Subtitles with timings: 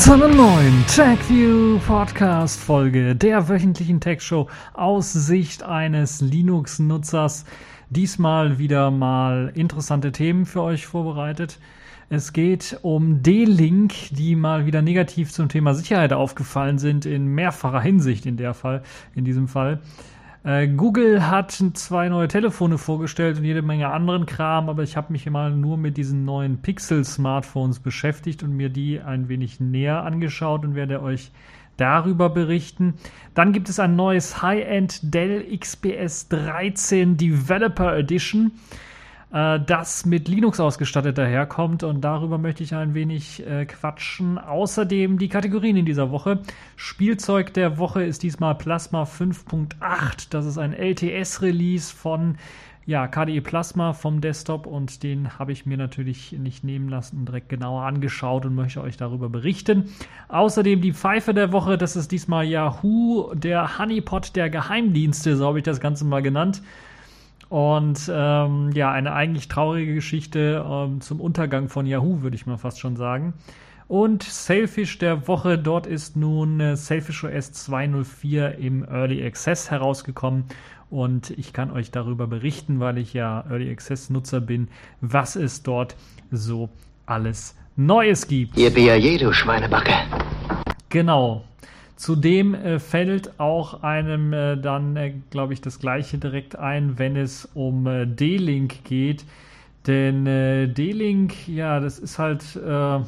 [0.00, 7.44] zu einer neuen TechView Podcast Folge der wöchentlichen Tech Show aus Sicht eines Linux-Nutzers.
[7.90, 11.58] Diesmal wieder mal interessante Themen für euch vorbereitet.
[12.08, 17.82] Es geht um D-Link, die mal wieder negativ zum Thema Sicherheit aufgefallen sind in mehrfacher
[17.82, 18.82] Hinsicht in der Fall,
[19.14, 19.80] in diesem Fall.
[20.42, 25.12] Äh, Google hat zwei neue Telefone vorgestellt und jede Menge anderen Kram, aber ich habe
[25.12, 30.64] mich mal nur mit diesen neuen Pixel-Smartphones beschäftigt und mir die ein wenig näher angeschaut
[30.64, 31.30] und werde euch
[31.76, 32.94] darüber berichten.
[33.34, 38.52] Dann gibt es ein neues High-End Dell XPS 13 Developer Edition
[39.32, 44.38] äh, das mit Linux ausgestattet daherkommt und darüber möchte ich ein wenig äh, quatschen.
[44.38, 46.40] Außerdem die Kategorien in dieser Woche.
[46.76, 50.28] Spielzeug der Woche ist diesmal Plasma 5.8.
[50.30, 52.36] Das ist ein LTS-Release von
[52.86, 57.26] ja, KDE Plasma vom Desktop und den habe ich mir natürlich nicht nehmen lassen und
[57.26, 59.90] direkt genauer angeschaut und möchte euch darüber berichten.
[60.28, 65.58] Außerdem die Pfeife der Woche, das ist diesmal Yahoo, der Honeypot der Geheimdienste, so habe
[65.58, 66.62] ich das Ganze mal genannt.
[67.50, 72.56] Und ähm, ja, eine eigentlich traurige Geschichte ähm, zum Untergang von Yahoo, würde ich mal
[72.56, 73.34] fast schon sagen.
[73.88, 80.44] Und Sailfish der Woche, dort ist nun äh, Sailfish OS 204 im Early Access herausgekommen.
[80.90, 84.68] Und ich kann euch darüber berichten, weil ich ja Early Access Nutzer bin,
[85.00, 85.96] was es dort
[86.30, 86.68] so
[87.04, 88.56] alles Neues gibt.
[88.58, 89.94] Ihr BAJ, du Schweinebacke.
[90.88, 91.42] Genau.
[92.00, 97.14] Zudem äh, fällt auch einem äh, dann, äh, glaube ich, das gleiche direkt ein, wenn
[97.14, 99.26] es um äh, D-Link geht.
[99.86, 102.42] Denn äh, D-Link, ja, das ist halt.
[102.56, 103.00] Äh,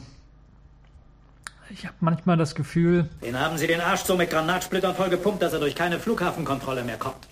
[1.70, 3.08] ich habe manchmal das Gefühl.
[3.22, 6.84] Den haben Sie den Arsch so mit Granatsplittern voll gepumpt, dass er durch keine Flughafenkontrolle
[6.84, 7.31] mehr kommt.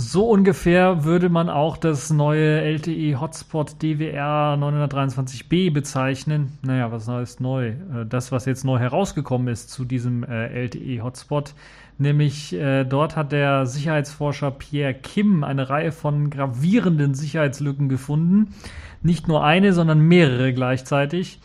[0.00, 6.56] So ungefähr würde man auch das neue LTE Hotspot DWR 923b bezeichnen.
[6.62, 7.70] Naja, was heißt neu?
[7.70, 7.74] Äh,
[8.08, 11.52] das, was jetzt neu herausgekommen ist zu diesem äh, LTE Hotspot.
[11.98, 18.54] Nämlich äh, dort hat der Sicherheitsforscher Pierre Kim eine Reihe von gravierenden Sicherheitslücken gefunden.
[19.02, 21.40] Nicht nur eine, sondern mehrere gleichzeitig.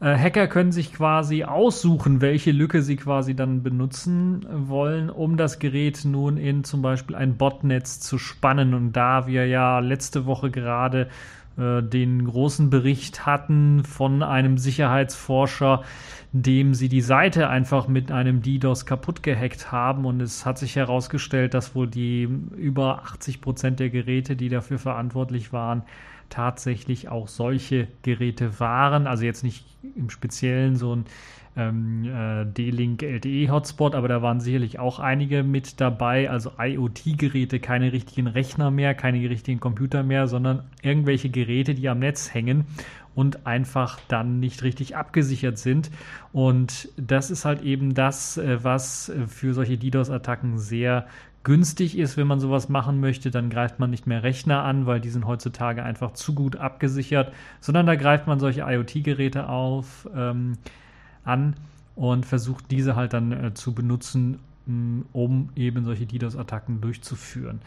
[0.00, 5.58] Äh, Hacker können sich quasi aussuchen, welche Lücke sie quasi dann benutzen wollen, um das
[5.58, 8.74] Gerät nun in zum Beispiel ein Botnetz zu spannen.
[8.74, 11.08] Und da wir ja letzte Woche gerade
[11.58, 15.82] äh, den großen Bericht hatten von einem Sicherheitsforscher,
[16.30, 20.04] dem sie die Seite einfach mit einem DDoS kaputt gehackt haben.
[20.04, 24.78] Und es hat sich herausgestellt, dass wohl die über 80 Prozent der Geräte, die dafür
[24.78, 25.82] verantwortlich waren,
[26.30, 29.06] tatsächlich auch solche Geräte waren.
[29.06, 29.64] Also jetzt nicht
[29.96, 31.04] im Speziellen so ein
[31.56, 36.30] ähm, äh, D-Link LTE-Hotspot, aber da waren sicherlich auch einige mit dabei.
[36.30, 41.98] Also IoT-Geräte, keine richtigen Rechner mehr, keine richtigen Computer mehr, sondern irgendwelche Geräte, die am
[41.98, 42.66] Netz hängen
[43.16, 45.90] und einfach dann nicht richtig abgesichert sind.
[46.32, 51.08] Und das ist halt eben das, äh, was für solche DDoS-Attacken sehr
[51.48, 55.00] günstig ist, wenn man sowas machen möchte, dann greift man nicht mehr Rechner an, weil
[55.00, 60.58] die sind heutzutage einfach zu gut abgesichert, sondern da greift man solche IoT-Geräte auf ähm,
[61.24, 61.56] an
[61.96, 67.60] und versucht diese halt dann äh, zu benutzen, mh, um eben solche DDoS-Attacken durchzuführen.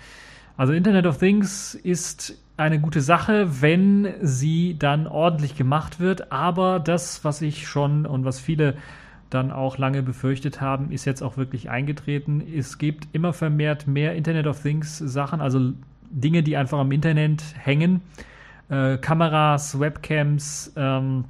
[0.58, 6.80] Also Internet of Things ist eine gute Sache, wenn sie dann ordentlich gemacht wird, aber
[6.80, 8.76] das, was ich schon und was viele
[9.32, 12.44] dann auch lange befürchtet haben, ist jetzt auch wirklich eingetreten.
[12.56, 15.74] Es gibt immer vermehrt mehr Internet of Things Sachen, also
[16.12, 18.02] Dinge, die einfach am Internet hängen.
[18.70, 21.26] Äh, Kameras, Webcams, ähm,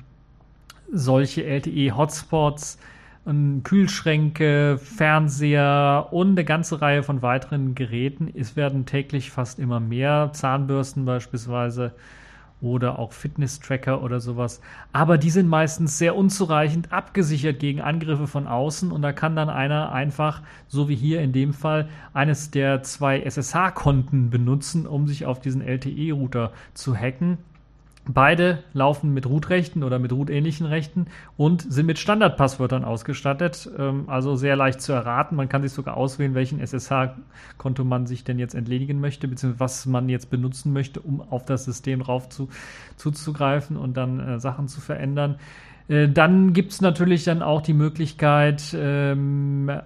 [0.91, 2.79] solche LTE-Hotspots,
[3.27, 8.31] ähm, Kühlschränke, Fernseher und eine ganze Reihe von weiteren Geräten.
[8.33, 11.93] Es werden täglich fast immer mehr, Zahnbürsten beispielsweise
[12.61, 14.61] oder auch Fitness-Tracker oder sowas.
[14.93, 19.49] Aber die sind meistens sehr unzureichend abgesichert gegen Angriffe von außen und da kann dann
[19.49, 25.25] einer einfach, so wie hier in dem Fall, eines der zwei SSH-Konten benutzen, um sich
[25.25, 27.37] auf diesen LTE-Router zu hacken
[28.07, 31.05] Beide laufen mit Root-Rechten oder mit Root-ähnlichen Rechten
[31.37, 33.69] und sind mit Standardpasswörtern ausgestattet.
[33.77, 35.35] Ähm, also sehr leicht zu erraten.
[35.35, 39.85] Man kann sich sogar auswählen, welchen SSH-Konto man sich denn jetzt entledigen möchte, beziehungsweise was
[39.85, 42.49] man jetzt benutzen möchte, um auf das System drauf zu,
[42.95, 45.35] zuzugreifen und dann äh, Sachen zu verändern.
[45.91, 49.81] Äh, dann gibt es natürlich dann auch die Möglichkeit, ähm, äh,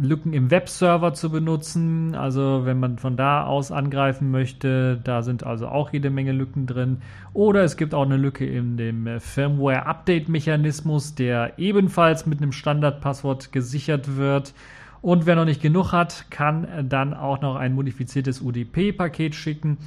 [0.00, 2.14] Lücken im Webserver zu benutzen.
[2.14, 6.66] Also wenn man von da aus angreifen möchte, da sind also auch jede Menge Lücken
[6.66, 7.02] drin.
[7.34, 13.52] Oder es gibt auch eine Lücke in dem äh, Firmware-Update-Mechanismus, der ebenfalls mit einem Standardpasswort
[13.52, 14.54] gesichert wird.
[15.02, 19.78] Und wer noch nicht genug hat, kann dann auch noch ein modifiziertes UDP-Paket schicken.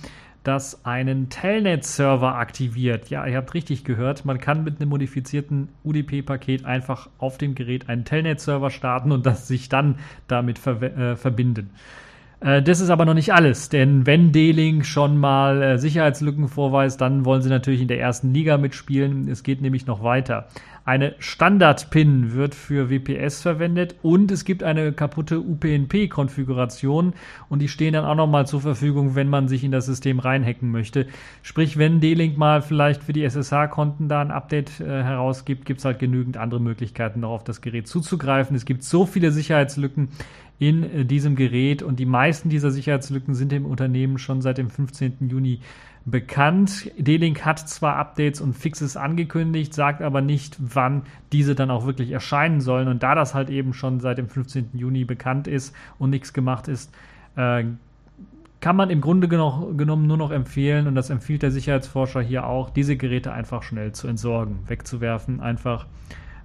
[0.44, 3.10] Das einen Telnet-Server aktiviert.
[3.10, 7.90] Ja, ihr habt richtig gehört, man kann mit einem modifizierten UDP-Paket einfach auf dem Gerät
[7.90, 11.69] einen Telnet-Server starten und das sich dann damit ver äh, verbinden.
[12.44, 17.00] Äh, das ist aber noch nicht alles, denn wenn D-Link schon mal äh, Sicherheitslücken vorweist,
[17.00, 19.30] dann wollen sie natürlich in der ersten Liga mitspielen.
[19.30, 20.48] Es geht nämlich noch weiter.
[20.85, 27.13] Eine Standard-Pin wird für WPS verwendet und es gibt eine kaputte UPnP-Konfiguration
[27.47, 30.71] und die stehen dann auch nochmal zur Verfügung, wenn man sich in das System reinhacken
[30.71, 31.07] möchte.
[31.41, 35.85] Sprich, wenn D-Link mal vielleicht für die SSH-Konten da ein Update äh, herausgibt, gibt es
[35.85, 38.53] halt genügend andere Möglichkeiten, noch auf das Gerät zuzugreifen.
[38.53, 40.09] Es gibt so viele Sicherheitslücken
[40.59, 44.69] in äh, diesem Gerät und die meisten dieser Sicherheitslücken sind im Unternehmen schon seit dem
[44.69, 45.30] 15.
[45.30, 45.62] Juni
[46.06, 46.92] bekannt.
[46.98, 52.12] D-Link hat zwar Updates und Fixes angekündigt, sagt aber nicht, wann diese dann auch wirklich
[52.12, 52.88] erscheinen sollen.
[52.88, 54.72] Und da das halt eben schon seit dem 15.
[54.74, 56.94] Juni bekannt ist und nichts gemacht ist,
[57.36, 57.64] äh,
[58.60, 62.70] kann man im Grunde genommen nur noch empfehlen, und das empfiehlt der Sicherheitsforscher hier auch,
[62.70, 65.86] diese Geräte einfach schnell zu entsorgen, wegzuwerfen, einfach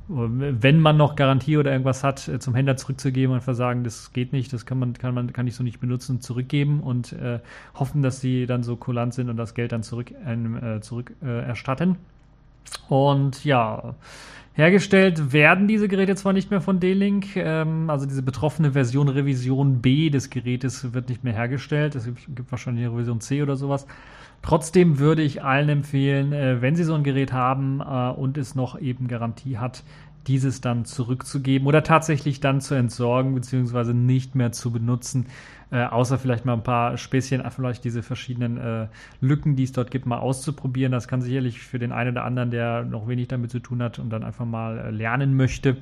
[0.09, 4.33] wenn man noch Garantie oder irgendwas hat, äh, zum Händler zurückzugeben und versagen, das geht
[4.33, 7.41] nicht, das kann man, kann man, kann ich so nicht benutzen, zurückgeben und äh,
[7.75, 11.47] hoffen, dass sie dann so kulant sind und das Geld dann zurück, äh, zurück äh,
[11.47, 11.97] erstatten.
[12.89, 13.95] Und ja,
[14.55, 19.81] hergestellt werden diese Geräte zwar nicht mehr von D-Link, ähm, also diese betroffene Version Revision
[19.81, 21.95] B des Gerätes wird nicht mehr hergestellt.
[21.95, 23.87] Es gibt, gibt wahrscheinlich eine Revision C oder sowas.
[24.43, 28.55] Trotzdem würde ich allen empfehlen, äh, wenn sie so ein Gerät haben äh, und es
[28.55, 29.82] noch eben Garantie hat,
[30.29, 35.26] dieses dann zurückzugeben oder tatsächlich dann zu entsorgen beziehungsweise nicht mehr zu benutzen,
[35.70, 38.87] äh, außer vielleicht mal ein paar Späßchen, vielleicht diese verschiedenen äh,
[39.20, 40.93] Lücken, die es dort gibt, mal auszuprobieren.
[40.93, 43.99] Das kann sicherlich für den einen oder anderen, der noch wenig damit zu tun hat
[43.99, 45.79] und dann einfach mal äh, lernen möchte,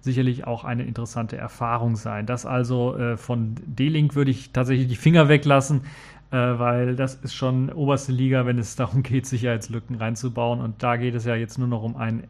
[0.00, 2.26] sicherlich auch eine interessante Erfahrung sein.
[2.26, 5.82] Das also äh, von D-Link würde ich tatsächlich die Finger weglassen
[6.30, 10.60] äh, weil das ist schon oberste Liga, wenn es darum geht, Sicherheitslücken reinzubauen.
[10.60, 12.24] Und da geht es ja jetzt nur noch um einen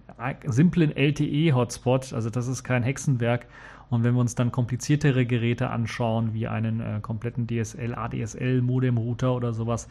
[0.47, 2.13] simplen LTE-Hotspot.
[2.13, 3.47] Also das ist kein Hexenwerk.
[3.89, 9.35] Und wenn wir uns dann kompliziertere Geräte anschauen, wie einen äh, kompletten DSL, ADSL, Modem-Router
[9.35, 9.89] oder sowas,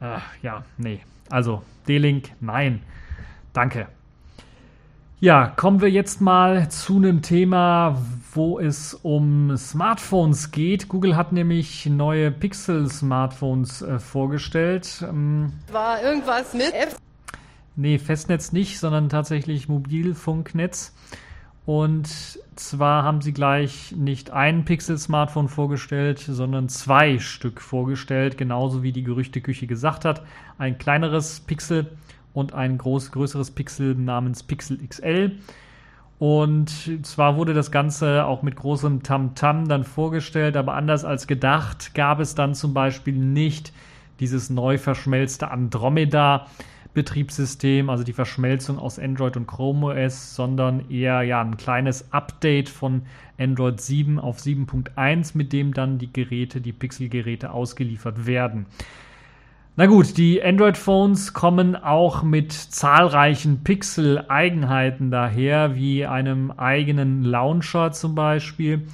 [0.00, 1.00] äh, ja, nee.
[1.30, 2.80] Also D-Link, nein.
[3.52, 3.86] Danke.
[5.20, 8.00] Ja, kommen wir jetzt mal zu einem Thema,
[8.32, 10.88] wo es um Smartphones geht.
[10.88, 15.04] Google hat nämlich neue Pixel-Smartphones äh, vorgestellt.
[15.08, 16.96] Ähm, War irgendwas mit F?
[17.76, 20.94] Nee, Festnetz nicht, sondern tatsächlich Mobilfunknetz.
[21.66, 22.08] Und
[22.56, 29.04] zwar haben sie gleich nicht ein Pixel-Smartphone vorgestellt, sondern zwei Stück vorgestellt, genauso wie die
[29.04, 30.22] Gerüchteküche gesagt hat.
[30.58, 31.96] Ein kleineres Pixel
[32.32, 35.38] und ein groß, größeres Pixel namens Pixel XL.
[36.20, 41.26] Und zwar wurde das Ganze auch mit großem Tamtam -Tam dann vorgestellt, aber anders als
[41.26, 43.72] gedacht gab es dann zum Beispiel nicht
[44.20, 46.46] dieses neu verschmelzte Andromeda.
[46.92, 52.68] Betriebssystem, also die Verschmelzung aus Android und Chrome OS, sondern eher ja ein kleines Update
[52.68, 53.02] von
[53.38, 58.66] Android 7 auf 7.1, mit dem dann die Geräte, die Pixel-Geräte ausgeliefert werden.
[59.76, 68.16] Na gut, die Android-Phones kommen auch mit zahlreichen Pixel-Eigenheiten daher, wie einem eigenen Launcher zum
[68.16, 68.88] Beispiel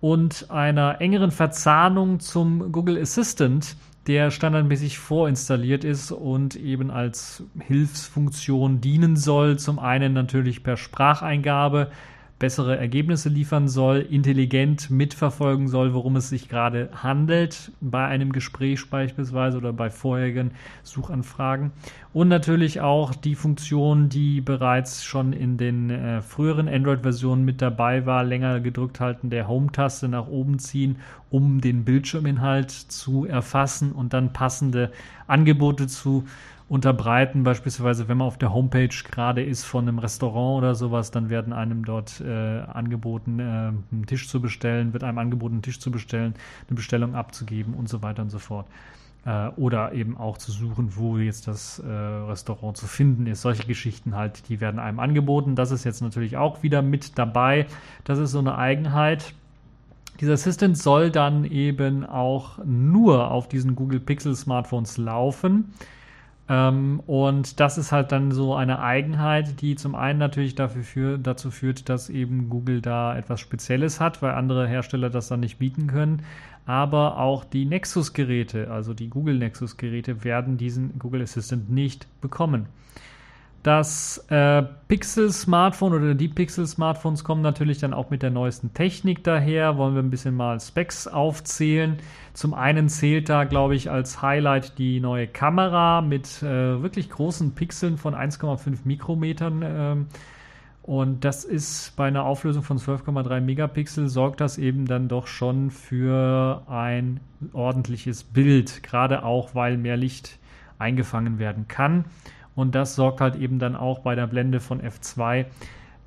[0.00, 3.76] und einer engeren Verzahnung zum Google Assistant,
[4.08, 9.58] der standardmäßig vorinstalliert ist und eben als Hilfsfunktion dienen soll.
[9.58, 11.90] Zum einen natürlich per Spracheingabe,
[12.38, 18.90] bessere Ergebnisse liefern soll, intelligent mitverfolgen soll, worum es sich gerade handelt, bei einem Gespräch
[18.90, 20.50] beispielsweise oder bei vorherigen
[20.82, 21.72] Suchanfragen.
[22.12, 28.04] Und natürlich auch die Funktion, die bereits schon in den äh, früheren Android-Versionen mit dabei
[28.04, 30.96] war, länger gedrückt halten der Home-Taste nach oben ziehen,
[31.30, 34.92] um den Bildschirminhalt zu erfassen und dann passende
[35.26, 36.24] Angebote zu
[36.68, 37.44] unterbreiten.
[37.44, 41.52] Beispielsweise, wenn man auf der Homepage gerade ist von einem Restaurant oder sowas, dann werden
[41.52, 45.90] einem dort äh, angeboten, äh, einen Tisch zu bestellen, wird einem angeboten, einen Tisch zu
[45.90, 46.34] bestellen,
[46.68, 48.66] eine Bestellung abzugeben und so weiter und so fort.
[49.24, 53.42] Äh, oder eben auch zu suchen, wo jetzt das äh, Restaurant zu finden ist.
[53.42, 55.54] Solche Geschichten halt, die werden einem angeboten.
[55.54, 57.66] Das ist jetzt natürlich auch wieder mit dabei.
[58.04, 59.34] Das ist so eine Eigenheit.
[60.20, 65.74] Dieser Assistant soll dann eben auch nur auf diesen Google Pixel Smartphones laufen.
[66.48, 71.18] Ähm, und das ist halt dann so eine Eigenheit, die zum einen natürlich dafür für,
[71.18, 75.58] dazu führt, dass eben Google da etwas Spezielles hat, weil andere Hersteller das dann nicht
[75.58, 76.22] bieten können.
[76.66, 82.66] Aber auch die Nexus-Geräte, also die Google Nexus-Geräte, werden diesen Google Assistant nicht bekommen.
[83.66, 89.76] Das äh, Pixel-Smartphone oder die Pixel-Smartphones kommen natürlich dann auch mit der neuesten Technik daher.
[89.76, 91.98] Wollen wir ein bisschen mal Specs aufzählen.
[92.32, 97.56] Zum einen zählt da, glaube ich, als Highlight die neue Kamera mit äh, wirklich großen
[97.56, 99.64] Pixeln von 1,5 Mikrometern.
[99.64, 100.06] Ähm,
[100.84, 105.72] und das ist bei einer Auflösung von 12,3 Megapixel sorgt das eben dann doch schon
[105.72, 107.18] für ein
[107.52, 110.38] ordentliches Bild, gerade auch weil mehr Licht
[110.78, 112.04] eingefangen werden kann.
[112.56, 115.44] Und das sorgt halt eben dann auch bei der Blende von F2,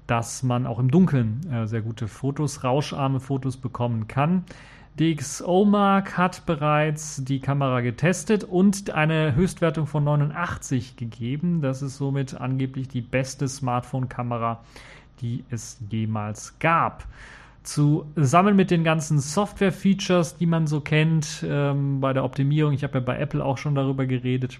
[0.07, 4.43] dass man auch im Dunkeln äh, sehr gute Fotos, rauscharme Fotos bekommen kann.
[4.99, 11.61] DxOMark hat bereits die Kamera getestet und eine Höchstwertung von 89 gegeben.
[11.61, 14.61] Das ist somit angeblich die beste Smartphone-Kamera,
[15.21, 17.05] die es jemals gab.
[17.63, 22.95] Zusammen mit den ganzen Software-Features, die man so kennt ähm, bei der Optimierung, ich habe
[22.95, 24.59] ja bei Apple auch schon darüber geredet,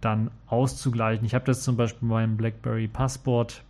[0.00, 1.24] dann auszugleichen.
[1.26, 3.62] Ich habe das zum Beispiel beim BlackBerry Passport.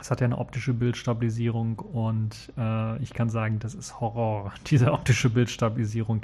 [0.00, 4.92] Es hat ja eine optische Bildstabilisierung und äh, ich kann sagen, das ist Horror, diese
[4.92, 6.22] optische Bildstabilisierung.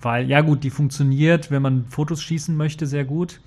[0.00, 3.40] Weil, ja gut, die funktioniert, wenn man Fotos schießen möchte, sehr gut.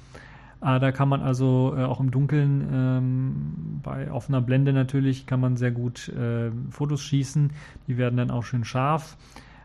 [0.60, 5.40] Ah, da kann man also äh, auch im Dunkeln ähm, bei offener Blende natürlich kann
[5.40, 7.52] man sehr gut äh, Fotos schießen.
[7.88, 9.18] Die werden dann auch schön scharf,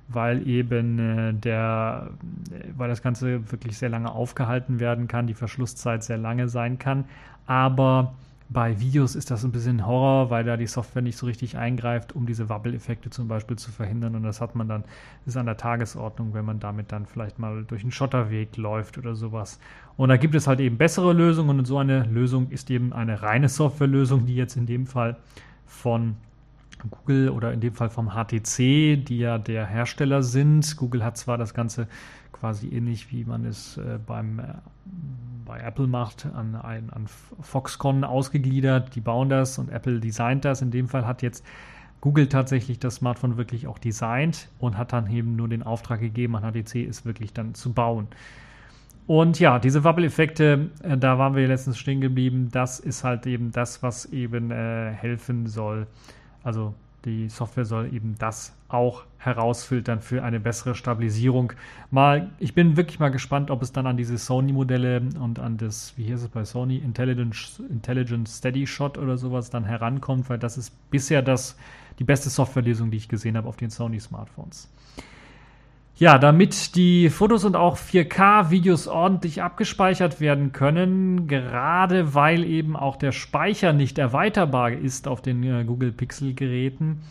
[0.08, 2.10] weil eben äh, der,
[2.76, 7.06] weil das Ganze wirklich sehr lange aufgehalten werden kann, die Verschlusszeit sehr lange sein kann.
[7.46, 8.12] Aber
[8.52, 12.12] bei Videos ist das ein bisschen Horror, weil da die Software nicht so richtig eingreift,
[12.14, 14.14] um diese Wabble-Effekte zum Beispiel zu verhindern.
[14.14, 14.84] Und das hat man dann,
[15.24, 19.14] ist an der Tagesordnung, wenn man damit dann vielleicht mal durch einen Schotterweg läuft oder
[19.14, 19.58] sowas.
[19.96, 23.22] Und da gibt es halt eben bessere Lösungen und so eine Lösung ist eben eine
[23.22, 25.16] reine Softwarelösung, die jetzt in dem Fall
[25.66, 26.16] von
[26.90, 30.76] Google oder in dem Fall vom HTC, die ja der Hersteller sind.
[30.76, 31.86] Google hat zwar das Ganze
[32.32, 34.42] quasi ähnlich wie man es äh, beim, äh,
[35.44, 37.06] bei Apple macht, an, ein, an
[37.40, 38.94] Foxconn ausgegliedert.
[38.96, 40.60] Die bauen das und Apple designt das.
[40.60, 41.44] In dem Fall hat jetzt
[42.00, 46.34] Google tatsächlich das Smartphone wirklich auch designt und hat dann eben nur den Auftrag gegeben
[46.34, 48.08] an HTC, es wirklich dann zu bauen.
[49.06, 52.48] Und ja, diese Wabble-Effekte, äh, da waren wir letztens stehen geblieben.
[52.52, 55.86] Das ist halt eben das, was eben äh, helfen soll.
[56.44, 61.52] Also die Software soll eben das auch herausfiltern für eine bessere Stabilisierung.
[61.90, 65.94] Mal, ich bin wirklich mal gespannt, ob es dann an diese Sony-Modelle und an das,
[65.96, 70.56] wie hieß es bei Sony, Intelligent, Intelligent Steady Shot oder sowas dann herankommt, weil das
[70.56, 71.56] ist bisher das,
[71.98, 74.70] die beste Softwarelösung, die ich gesehen habe auf den Sony-Smartphones.
[75.96, 82.96] Ja, damit die Fotos und auch 4K-Videos ordentlich abgespeichert werden können, gerade weil eben auch
[82.96, 87.02] der Speicher nicht erweiterbar ist auf den äh, Google Pixel-Geräten,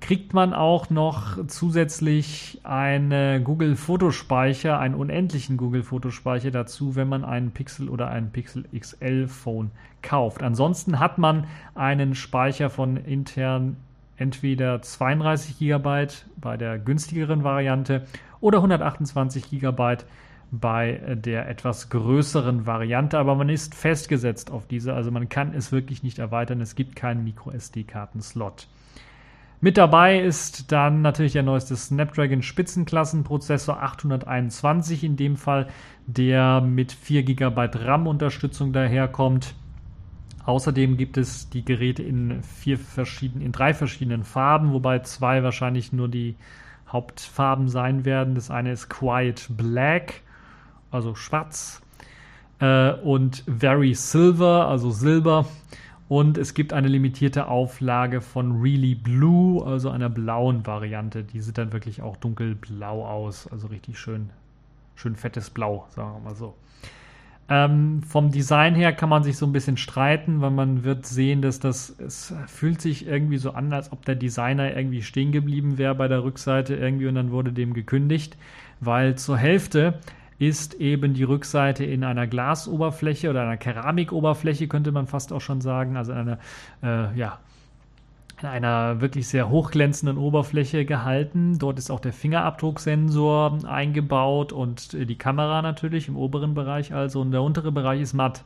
[0.00, 7.24] kriegt man auch noch zusätzlich einen Google Fotospeicher, einen unendlichen Google Fotospeicher dazu, wenn man
[7.24, 10.42] einen Pixel oder einen Pixel XL Phone kauft.
[10.42, 13.76] Ansonsten hat man einen Speicher von intern
[14.16, 16.06] entweder 32 GB
[16.36, 18.06] bei der günstigeren Variante
[18.40, 19.96] oder 128 GB
[20.50, 25.72] bei der etwas größeren Variante, aber man ist festgesetzt auf diese, also man kann es
[25.72, 28.68] wirklich nicht erweitern, es gibt keinen Micro-SD-Karten-Slot.
[29.60, 35.68] Mit dabei ist dann natürlich der neueste Snapdragon Spitzenklassenprozessor 821 in dem Fall,
[36.06, 39.54] der mit 4 GB RAM-Unterstützung daherkommt
[40.46, 45.92] Außerdem gibt es die Geräte in vier verschiedenen, in drei verschiedenen Farben, wobei zwei wahrscheinlich
[45.92, 46.36] nur die
[46.88, 48.34] Hauptfarben sein werden.
[48.34, 50.22] Das eine ist Quiet Black,
[50.90, 51.82] also schwarz,
[52.60, 55.46] äh, und Very Silver, also Silber.
[56.08, 61.24] Und es gibt eine limitierte Auflage von Really Blue, also einer blauen Variante.
[61.24, 64.28] Die sieht dann wirklich auch dunkelblau aus, also richtig schön,
[64.94, 66.54] schön fettes Blau, sagen wir mal so.
[67.48, 71.42] Ähm, vom Design her kann man sich so ein bisschen streiten, weil man wird sehen,
[71.42, 75.76] dass das, es fühlt sich irgendwie so an, als ob der Designer irgendwie stehen geblieben
[75.76, 78.38] wäre bei der Rückseite irgendwie und dann wurde dem gekündigt,
[78.80, 79.98] weil zur Hälfte
[80.38, 85.60] ist eben die Rückseite in einer Glasoberfläche oder einer Keramikoberfläche, könnte man fast auch schon
[85.60, 86.38] sagen, also einer,
[86.82, 87.38] äh, ja,
[88.42, 91.58] in einer wirklich sehr hochglänzenden Oberfläche gehalten.
[91.58, 97.30] Dort ist auch der Fingerabdrucksensor eingebaut und die Kamera natürlich im oberen Bereich also und
[97.30, 98.44] der untere Bereich ist matt.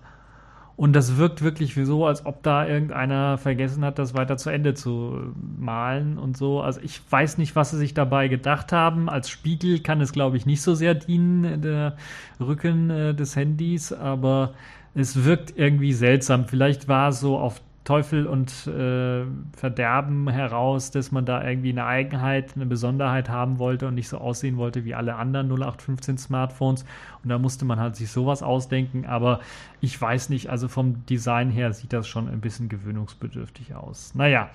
[0.78, 4.74] Und das wirkt wirklich so, als ob da irgendeiner vergessen hat, das weiter zu Ende
[4.74, 6.60] zu malen und so.
[6.60, 9.08] Also ich weiß nicht, was sie sich dabei gedacht haben.
[9.08, 11.96] Als Spiegel kann es, glaube ich, nicht so sehr dienen, der
[12.38, 14.52] Rücken äh, des Handys, aber
[14.94, 16.46] es wirkt irgendwie seltsam.
[16.46, 19.24] Vielleicht war es so auf Teufel und äh,
[19.56, 24.18] Verderben heraus, dass man da irgendwie eine Eigenheit, eine Besonderheit haben wollte und nicht so
[24.18, 26.84] aussehen wollte wie alle anderen 0815 Smartphones.
[27.24, 29.06] Und da musste man halt sich sowas ausdenken.
[29.06, 29.40] Aber
[29.80, 34.14] ich weiß nicht, also vom Design her sieht das schon ein bisschen gewöhnungsbedürftig aus.
[34.14, 34.50] Naja.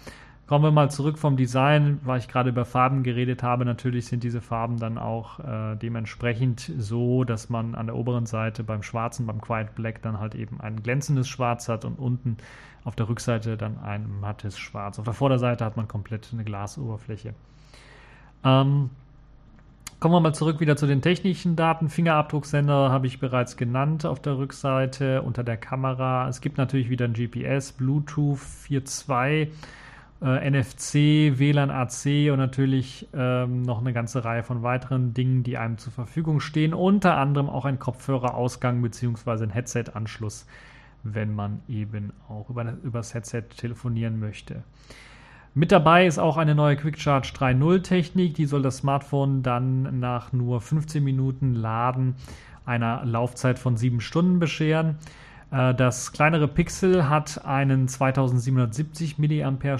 [0.45, 3.63] Kommen wir mal zurück vom Design, weil ich gerade über Farben geredet habe.
[3.63, 8.61] Natürlich sind diese Farben dann auch äh, dementsprechend so, dass man an der oberen Seite
[8.65, 12.37] beim Schwarzen, beim Quiet Black dann halt eben ein glänzendes Schwarz hat und unten
[12.83, 14.99] auf der Rückseite dann ein mattes Schwarz.
[14.99, 17.33] Auf der Vorderseite hat man komplett eine Glasoberfläche.
[18.43, 18.89] Ähm,
[19.99, 21.87] kommen wir mal zurück wieder zu den technischen Daten.
[21.87, 26.27] Fingerabdrucksender habe ich bereits genannt auf der Rückseite unter der Kamera.
[26.27, 29.47] Es gibt natürlich wieder ein GPS, Bluetooth 4.2
[30.23, 35.57] äh, NFC, WLAN AC und natürlich ähm, noch eine ganze Reihe von weiteren Dingen, die
[35.57, 36.73] einem zur Verfügung stehen.
[36.73, 39.43] Unter anderem auch ein Kopfhörerausgang bzw.
[39.43, 40.47] ein Headset-Anschluss,
[41.03, 44.63] wenn man eben auch über, über das Headset telefonieren möchte.
[45.55, 49.99] Mit dabei ist auch eine neue Quick Charge 3.0 Technik, die soll das Smartphone dann
[49.99, 52.15] nach nur 15 Minuten Laden
[52.65, 54.97] einer Laufzeit von 7 Stunden bescheren.
[55.51, 59.77] Äh, das kleinere Pixel hat einen 2770 mAh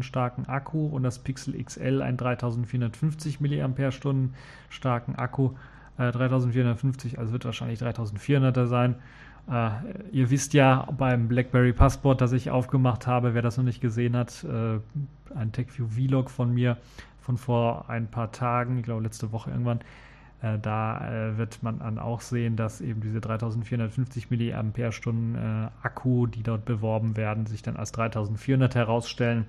[0.00, 3.92] starken Akku und das Pixel XL einen 3450 mAh
[4.68, 5.50] starken Akku.
[5.98, 8.96] 3450, äh, also wird wahrscheinlich 3400er sein.
[9.48, 9.70] Uh,
[10.12, 14.14] ihr wisst ja beim BlackBerry Passport, das ich aufgemacht habe, wer das noch nicht gesehen
[14.14, 14.80] hat, uh,
[15.34, 16.76] ein TechView Vlog von mir
[17.18, 19.80] von vor ein paar Tagen, ich glaube letzte Woche irgendwann,
[20.42, 26.64] äh, da wird man dann auch sehen, dass eben diese 3450 mAh Akku, die dort
[26.64, 29.44] beworben werden, sich dann als 3400 herausstellen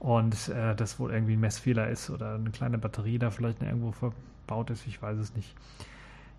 [0.00, 4.68] und das wohl irgendwie ein Messfehler ist oder eine kleine Batterie da vielleicht irgendwo verbaut
[4.68, 5.54] ist, ich weiß es nicht.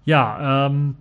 [0.05, 0.97] Ja, ähm,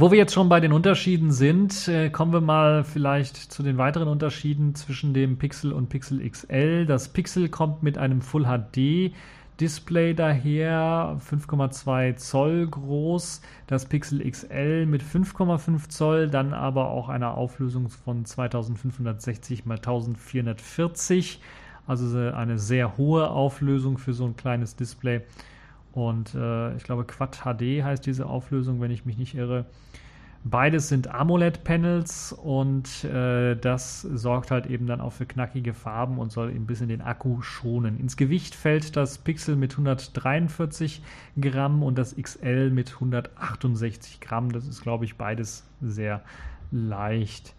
[0.00, 3.76] wo wir jetzt schon bei den Unterschieden sind, äh, kommen wir mal vielleicht zu den
[3.76, 6.86] weiteren Unterschieden zwischen dem Pixel und Pixel XL.
[6.86, 9.12] Das Pixel kommt mit einem Full HD
[9.60, 17.34] Display daher, 5,2 Zoll groß, das Pixel XL mit 5,5 Zoll, dann aber auch einer
[17.34, 21.42] Auflösung von 2560 x 1440,
[21.86, 25.20] also eine sehr hohe Auflösung für so ein kleines Display.
[25.92, 29.66] Und äh, ich glaube, Quad HD heißt diese Auflösung, wenn ich mich nicht irre.
[30.42, 36.32] Beides sind AMOLED-Panels und äh, das sorgt halt eben dann auch für knackige Farben und
[36.32, 38.00] soll ein bisschen den Akku schonen.
[38.00, 41.02] Ins Gewicht fällt das Pixel mit 143
[41.38, 44.50] Gramm und das XL mit 168 Gramm.
[44.50, 46.22] Das ist, glaube ich, beides sehr
[46.70, 47.54] leicht.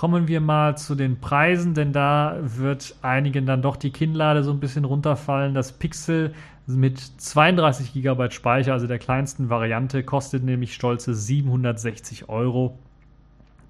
[0.00, 4.50] Kommen wir mal zu den Preisen, denn da wird einigen dann doch die Kinnlade so
[4.50, 5.52] ein bisschen runterfallen.
[5.52, 6.32] Das Pixel
[6.66, 12.78] mit 32 GB Speicher, also der kleinsten Variante, kostet nämlich stolze 760 Euro.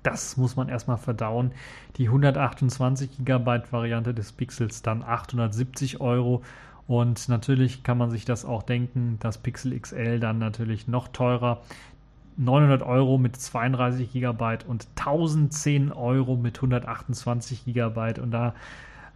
[0.04, 1.50] Das muss man erstmal verdauen.
[1.96, 6.42] Die 128 GB Variante des Pixels dann 870 Euro.
[6.86, 11.60] Und natürlich kann man sich das auch denken, das Pixel XL dann natürlich noch teurer.
[12.36, 18.20] 900 Euro mit 32 GB und 1010 Euro mit 128 GB.
[18.20, 18.54] Und da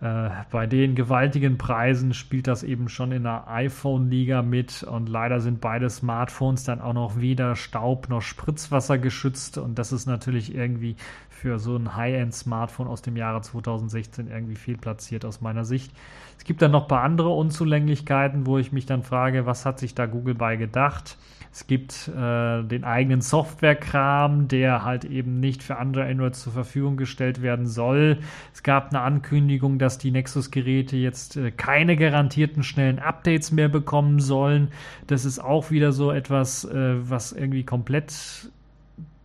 [0.00, 5.40] äh, bei den gewaltigen Preisen spielt das eben schon in der iPhone-Liga mit und leider
[5.40, 10.54] sind beide Smartphones dann auch noch weder Staub noch Spritzwasser geschützt und das ist natürlich
[10.54, 10.96] irgendwie
[11.30, 15.92] für so ein High-End-Smartphone aus dem Jahre 2016 irgendwie fehlplatziert aus meiner Sicht.
[16.36, 19.78] Es gibt dann noch ein paar andere Unzulänglichkeiten, wo ich mich dann frage, was hat
[19.78, 21.16] sich da Google bei gedacht?
[21.54, 26.96] Es gibt äh, den eigenen Softwarekram, der halt eben nicht für andere Androids zur Verfügung
[26.96, 28.18] gestellt werden soll.
[28.52, 34.18] Es gab eine Ankündigung, dass die Nexus-Geräte jetzt äh, keine garantierten schnellen Updates mehr bekommen
[34.18, 34.72] sollen.
[35.06, 38.50] Das ist auch wieder so etwas, äh, was irgendwie komplett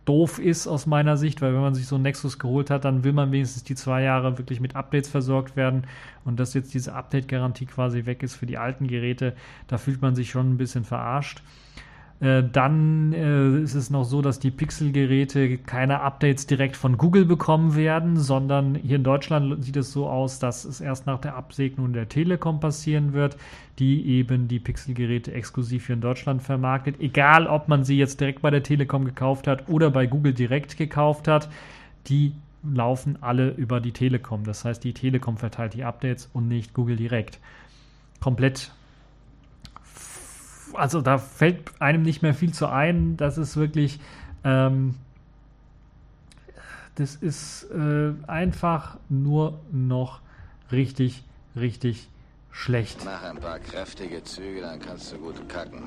[0.04, 3.02] doof ist aus meiner Sicht, weil wenn man sich so ein Nexus geholt hat, dann
[3.02, 5.82] will man wenigstens die zwei Jahre wirklich mit Updates versorgt werden
[6.24, 9.34] und dass jetzt diese Update-Garantie quasi weg ist für die alten Geräte,
[9.66, 11.42] da fühlt man sich schon ein bisschen verarscht.
[12.20, 17.24] Äh, dann äh, ist es noch so, dass die Pixel-Geräte keine Updates direkt von Google
[17.24, 21.34] bekommen werden, sondern hier in Deutschland sieht es so aus, dass es erst nach der
[21.34, 23.38] Absegnung der Telekom passieren wird,
[23.78, 27.00] die eben die Pixel-Geräte exklusiv hier in Deutschland vermarktet.
[27.00, 30.76] Egal, ob man sie jetzt direkt bei der Telekom gekauft hat oder bei Google direkt
[30.76, 31.48] gekauft hat,
[32.08, 34.44] die laufen alle über die Telekom.
[34.44, 37.38] Das heißt, die Telekom verteilt die Updates und nicht Google direkt.
[38.20, 38.72] Komplett
[40.74, 43.16] also da fällt einem nicht mehr viel zu ein.
[43.16, 44.00] Das ist wirklich,
[44.44, 44.94] ähm,
[46.94, 50.20] das ist äh, einfach nur noch
[50.72, 51.24] richtig,
[51.56, 52.08] richtig
[52.50, 53.04] schlecht.
[53.04, 55.84] Mach ein paar kräftige Züge, dann kannst du gut kacken.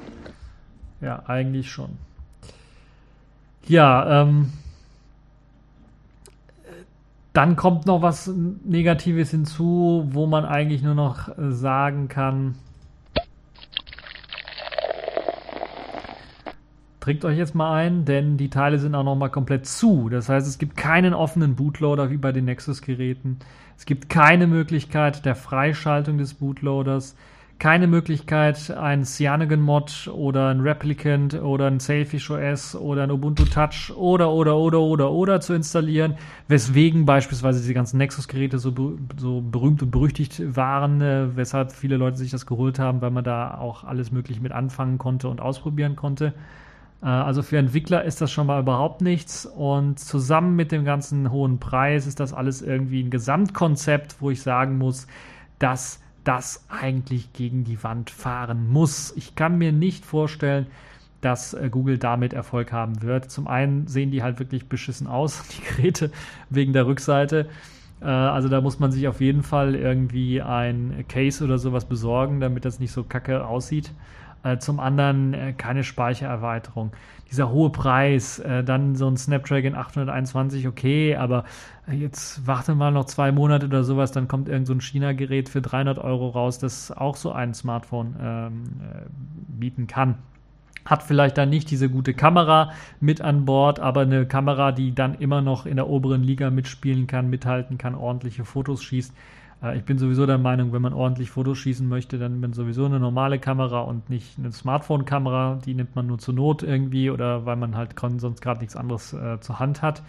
[1.02, 1.98] Ja, eigentlich schon.
[3.68, 4.52] Ja, ähm,
[7.34, 8.28] dann kommt noch was
[8.64, 12.56] Negatives hinzu, wo man eigentlich nur noch sagen kann,
[17.04, 20.08] Trinkt euch jetzt mal ein, denn die Teile sind auch nochmal komplett zu.
[20.08, 23.40] Das heißt, es gibt keinen offenen Bootloader wie bei den Nexus-Geräten.
[23.78, 27.18] Es gibt keine Möglichkeit der Freischaltung des Bootloaders.
[27.60, 33.92] Keine Möglichkeit, ein Cyanogen-Mod oder ein Replicant oder ein Sailfish OS oder ein Ubuntu Touch
[33.98, 36.16] oder, oder, oder, oder, oder zu installieren.
[36.48, 38.74] Weswegen beispielsweise diese ganzen Nexus-Geräte so,
[39.18, 43.26] so berühmt und berüchtigt waren, äh, weshalb viele Leute sich das geholt haben, weil man
[43.26, 46.34] da auch alles Mögliche mit anfangen konnte und ausprobieren konnte.
[47.04, 49.46] Äh, also für Entwickler ist das schon mal überhaupt nichts.
[49.46, 54.42] Und zusammen mit dem ganzen hohen Preis ist das alles irgendwie ein Gesamtkonzept, wo ich
[54.42, 55.08] sagen muss,
[55.60, 59.14] dass das eigentlich gegen die Wand fahren muss.
[59.18, 60.68] Ich kann mir nicht vorstellen,
[61.22, 63.30] dass äh, Google damit Erfolg haben wird.
[63.30, 66.12] Zum einen sehen die halt wirklich beschissen aus, die Geräte,
[66.50, 67.48] wegen der Rückseite.
[68.02, 72.40] Äh, also da muss man sich auf jeden Fall irgendwie ein Case oder sowas besorgen,
[72.40, 73.92] damit das nicht so kacke aussieht.
[74.44, 76.92] Äh, zum anderen äh, keine Speichererweiterung.
[77.32, 81.46] Dieser hohe Preis, äh, dann so ein Snapdragon 821, okay, aber
[81.90, 85.62] jetzt warte mal noch zwei Monate oder sowas, dann kommt irgend so ein China-Gerät für
[85.62, 88.64] 300 Euro raus, das auch so ein Smartphone ähm,
[89.48, 90.16] bieten kann
[90.86, 95.16] hat vielleicht dann nicht diese gute Kamera mit an Bord, aber eine Kamera, die dann
[95.16, 99.14] immer noch in der oberen Liga mitspielen kann, mithalten kann, ordentliche Fotos schießt.
[99.64, 102.86] Äh, ich bin sowieso der Meinung, wenn man ordentlich Fotos schießen möchte, dann man sowieso
[102.86, 105.60] eine normale Kamera und nicht eine Smartphone-Kamera.
[105.66, 109.14] Die nimmt man nur zur Not irgendwie oder weil man halt sonst gerade nichts anderes
[109.14, 110.04] äh, zur Hand hat.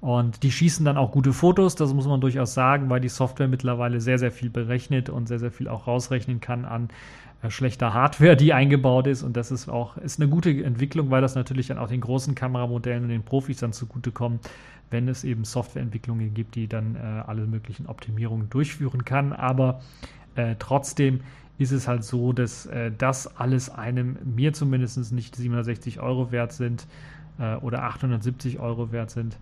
[0.00, 3.48] Und die schießen dann auch gute Fotos, das muss man durchaus sagen, weil die Software
[3.48, 6.88] mittlerweile sehr, sehr viel berechnet und sehr, sehr viel auch rausrechnen kann an
[7.50, 9.22] schlechter Hardware, die eingebaut ist.
[9.22, 12.34] Und das ist auch ist eine gute Entwicklung, weil das natürlich dann auch den großen
[12.34, 14.48] Kameramodellen und den Profis dann zugutekommt,
[14.90, 19.32] wenn es eben Softwareentwicklungen gibt, die dann äh, alle möglichen Optimierungen durchführen kann.
[19.32, 19.80] Aber
[20.36, 21.20] äh, trotzdem
[21.58, 26.52] ist es halt so, dass äh, das alles einem, mir zumindest nicht 760 Euro wert
[26.52, 26.86] sind
[27.38, 29.36] äh, oder 870 Euro wert sind.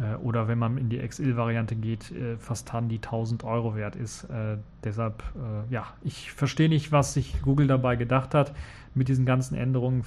[0.00, 3.96] Äh, oder wenn man in die XL-Variante geht, äh, fast dann die 1000 Euro wert
[3.96, 4.26] ist.
[4.84, 5.22] deshalb,
[5.70, 8.52] ja, ich verstehe nicht, was sich Google dabei gedacht hat
[8.94, 10.02] mit diesen ganzen Änderungen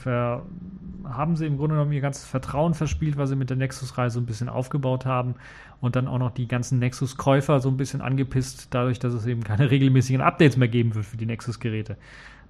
[1.05, 4.19] haben sie im Grunde genommen ihr ganzes Vertrauen verspielt, was sie mit der Nexus-Reihe so
[4.19, 5.35] ein bisschen aufgebaut haben
[5.81, 9.43] und dann auch noch die ganzen Nexus-Käufer so ein bisschen angepisst, dadurch, dass es eben
[9.43, 11.97] keine regelmäßigen Updates mehr geben wird für die Nexus-Geräte.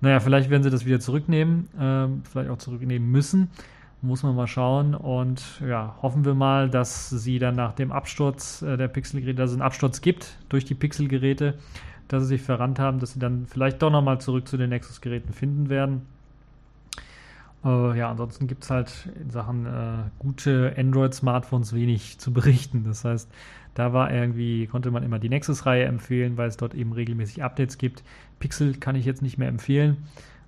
[0.01, 3.49] Naja, vielleicht werden sie das wieder zurücknehmen, äh, vielleicht auch zurücknehmen müssen.
[4.05, 8.61] Muss man mal schauen und ja, hoffen wir mal, dass sie dann nach dem Absturz
[8.61, 11.55] äh, der Pixel-Geräte, dass es einen Absturz gibt durch die Pixel-Geräte,
[12.07, 15.33] dass sie sich verrannt haben, dass sie dann vielleicht doch nochmal zurück zu den Nexus-Geräten
[15.33, 16.03] finden werden.
[17.63, 22.83] Äh, ja, ansonsten gibt es halt in Sachen äh, gute Android-Smartphones wenig zu berichten.
[22.85, 23.27] Das heißt,
[23.73, 27.79] da war irgendwie, konnte man immer die Nexus-Reihe empfehlen, weil es dort eben regelmäßig Updates
[27.79, 28.03] gibt.
[28.37, 29.97] Pixel kann ich jetzt nicht mehr empfehlen.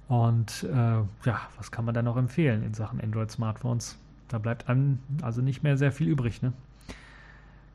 [0.08, 3.98] Und äh, ja, was kann man da noch empfehlen in Sachen Android-Smartphones?
[4.30, 6.42] Da bleibt einem also nicht mehr sehr viel übrig.
[6.42, 6.54] Ne?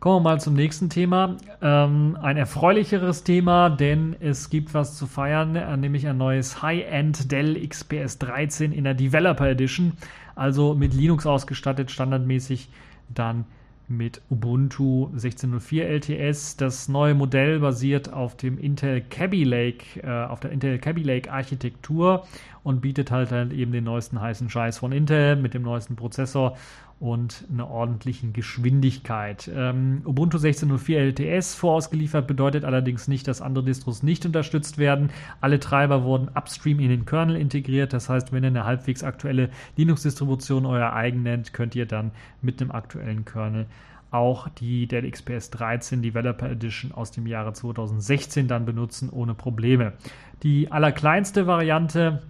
[0.00, 1.36] Kommen wir mal zum nächsten Thema.
[1.60, 7.30] Ähm, ein erfreulicheres Thema, denn es gibt was zu feiern, äh, nämlich ein neues High-End
[7.30, 9.92] Dell XPS 13 in der Developer Edition,
[10.34, 12.68] also mit Linux ausgestattet, standardmäßig
[13.10, 13.44] dann
[13.92, 16.56] mit Ubuntu 16.04 LTS.
[16.56, 21.30] Das neue Modell basiert auf dem Intel Kaby Lake, äh, auf der Intel Kaby Lake
[21.30, 22.26] Architektur
[22.64, 26.56] und bietet halt, halt eben den neuesten heißen Scheiß von Intel mit dem neuesten Prozessor
[27.02, 29.50] und einer ordentlichen Geschwindigkeit.
[29.52, 35.10] Ähm, Ubuntu 16.04 LTS vorausgeliefert bedeutet allerdings nicht, dass andere Distros nicht unterstützt werden.
[35.40, 37.92] Alle Treiber wurden upstream in den Kernel integriert.
[37.92, 42.60] Das heißt, wenn ihr eine halbwegs aktuelle Linux-Distribution euer eigen nennt, könnt ihr dann mit
[42.60, 43.66] einem aktuellen Kernel
[44.12, 49.94] auch die Dell XPS 13 Developer Edition aus dem Jahre 2016 dann benutzen ohne Probleme.
[50.42, 52.22] Die allerkleinste Variante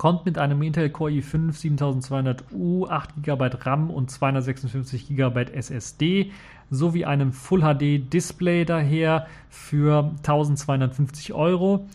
[0.00, 6.32] kommt mit einem Intel Core i5 7200U, 8 GB RAM und 256 GB SSD
[6.70, 11.86] sowie einem Full HD Display daher für 1250 Euro.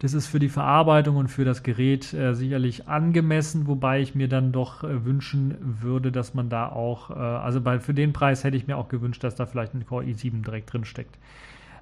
[0.00, 4.26] Das ist für die Verarbeitung und für das Gerät äh, sicherlich angemessen, wobei ich mir
[4.26, 8.42] dann doch äh, wünschen würde, dass man da auch, äh, also bei, für den Preis
[8.42, 11.16] hätte ich mir auch gewünscht, dass da vielleicht ein Core i7 direkt drin steckt.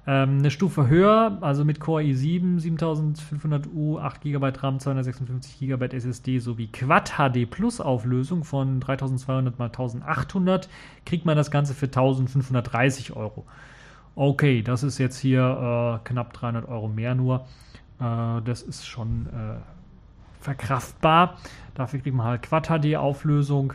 [0.05, 6.39] Ähm, eine Stufe höher, also mit Core i7 7500U, 8 GB RAM, 256 GB SSD
[6.39, 10.69] sowie Quad HD Plus Auflösung von 3200 x 1800
[11.05, 13.45] kriegt man das Ganze für 1530 Euro.
[14.15, 17.45] Okay, das ist jetzt hier äh, knapp 300 Euro mehr nur.
[17.99, 21.37] Äh, das ist schon äh, verkraftbar.
[21.75, 23.73] Dafür kriegt man halt Quad HD Auflösung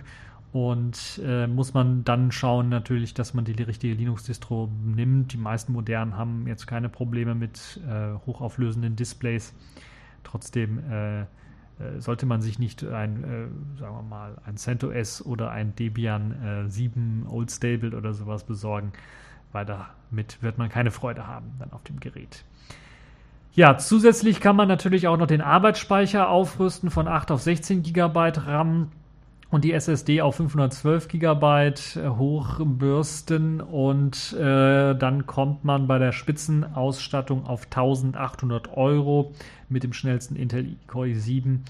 [0.53, 5.35] und äh, muss man dann schauen natürlich, dass man die, richtige Linux-Distro nimmt.
[5.35, 9.55] Die meisten modernen haben jetzt keine Probleme mit äh, hochauflösenden Displays.
[10.25, 11.27] Trotzdem äh, äh
[11.99, 17.27] sollte man sich nicht ein, äh, sagen wir mal, ein CentOS oder ein Debian 7
[17.27, 18.93] äh, Old Stable oder sowas besorgen,
[19.53, 22.45] weil damit wird man keine Freude haben dann auf dem Gerät.
[23.53, 28.33] Ja, zusätzlich kann man natürlich auch noch den Arbeitsspeicher aufrüsten von 8 auf 16 GB
[28.37, 28.93] RAM
[29.51, 36.13] und die SSD auf 512 GB äh, hochbürsten und äh, dann kommt man bei der
[36.13, 39.33] Spitzenausstattung auf 1800 Euro
[39.69, 41.61] mit dem schnellsten Intel Core i7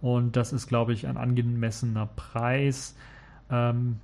[0.00, 2.96] und das ist, glaube ich, ein angemessener Preis.
[3.50, 3.96] Ähm,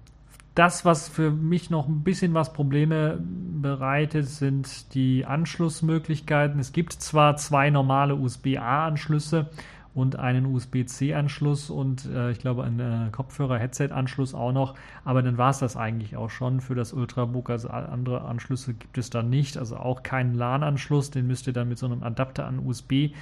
[0.54, 6.58] das, was für mich noch ein bisschen was Probleme bereitet, sind die Anschlussmöglichkeiten.
[6.58, 9.50] Es gibt zwar zwei normale USB-A-Anschlüsse
[9.96, 14.74] und einen USB-C-Anschluss und äh, ich glaube einen äh, Kopfhörer-Headset-Anschluss auch noch.
[15.04, 17.48] Aber dann war es das eigentlich auch schon für das Ultrabook.
[17.48, 19.56] Also andere Anschlüsse gibt es da nicht.
[19.56, 23.14] Also auch keinen LAN-Anschluss, den müsst ihr dann mit so einem Adapter an USB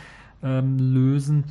[0.42, 1.44] ähm, lösen.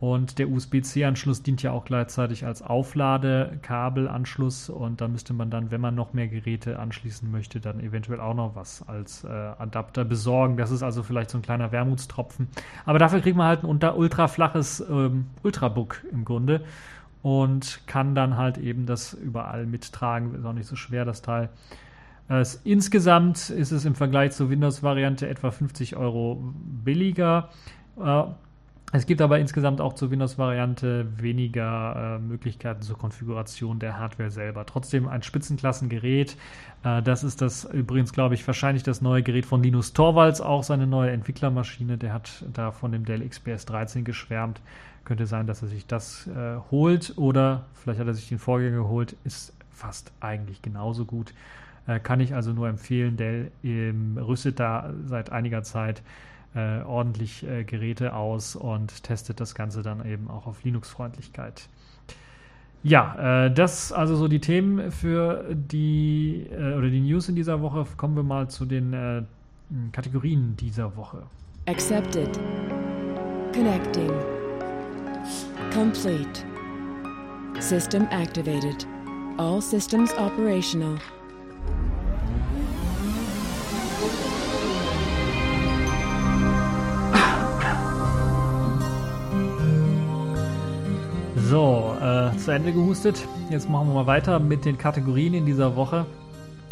[0.00, 5.82] Und der USB-C-Anschluss dient ja auch gleichzeitig als Aufladekabelanschluss und da müsste man dann, wenn
[5.82, 10.56] man noch mehr Geräte anschließen möchte, dann eventuell auch noch was als äh, Adapter besorgen.
[10.56, 12.48] Das ist also vielleicht so ein kleiner Wermutstropfen.
[12.86, 16.62] Aber dafür kriegt man halt ein ultra flaches ähm, Ultrabook im Grunde
[17.20, 20.34] und kann dann halt eben das überall mittragen.
[20.34, 21.50] Ist auch nicht so schwer, das Teil.
[22.30, 26.42] Äh, insgesamt ist es im Vergleich zur Windows-Variante etwa 50 Euro
[26.84, 27.50] billiger.
[28.02, 28.22] Äh,
[28.92, 34.66] es gibt aber insgesamt auch zur Windows-Variante weniger äh, Möglichkeiten zur Konfiguration der Hardware selber.
[34.66, 36.36] Trotzdem ein Spitzenklassengerät.
[36.82, 40.64] Äh, das ist das übrigens, glaube ich, wahrscheinlich das neue Gerät von Linus Torvalds, auch
[40.64, 41.98] seine neue Entwicklermaschine.
[41.98, 44.60] Der hat da von dem Dell XPS 13 geschwärmt.
[45.04, 48.78] Könnte sein, dass er sich das äh, holt oder vielleicht hat er sich den Vorgänger
[48.78, 49.14] geholt.
[49.22, 51.32] Ist fast eigentlich genauso gut.
[51.86, 53.16] Äh, kann ich also nur empfehlen.
[53.16, 56.02] Dell ähm, rüstet da seit einiger Zeit
[56.54, 61.68] äh, ordentlich äh, Geräte aus und testet das Ganze dann eben auch auf Linux-Freundlichkeit.
[62.82, 67.60] Ja, äh, das also so die Themen für die äh, oder die News in dieser
[67.60, 67.84] Woche.
[67.96, 69.22] Kommen wir mal zu den äh,
[69.92, 71.22] Kategorien dieser Woche.
[71.66, 72.40] Accepted.
[73.52, 74.10] Connecting.
[75.72, 76.44] Complete.
[77.60, 78.86] System activated.
[79.36, 80.98] All systems operational.
[91.50, 93.26] So, äh, zu Ende gehustet.
[93.50, 96.06] Jetzt machen wir mal weiter mit den Kategorien in dieser Woche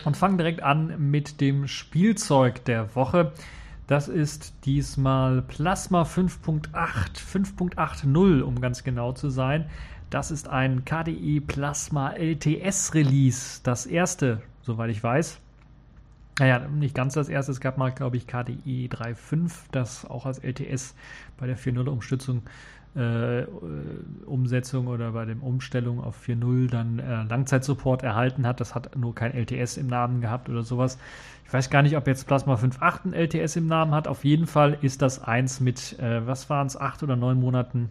[0.05, 3.33] und fangen direkt an mit dem Spielzeug der Woche.
[3.89, 6.69] Das ist diesmal Plasma 5.8,
[7.17, 9.69] 5.80, um ganz genau zu sein.
[10.11, 15.41] Das ist ein KDE Plasma LTS Release, das erste, soweit ich weiß.
[16.39, 17.51] naja, nicht ganz das erste.
[17.51, 20.95] Es gab mal, glaube ich, KDE 3.5, das auch als LTS
[21.37, 22.43] bei der 4.0-Umstützung
[22.95, 23.45] äh,
[24.27, 28.61] Umsetzung oder bei dem Umstellung auf 4.0 dann äh, Langzeitsupport erhalten hat.
[28.61, 30.99] Das hat nur kein LTS im Namen gehabt oder sowas.
[31.47, 34.09] Ich weiß gar nicht, ob jetzt Plasma 5.8 ein LTS im Namen hat.
[34.09, 37.91] Auf jeden Fall ist das eins mit, äh, was waren es, acht oder neun Monaten,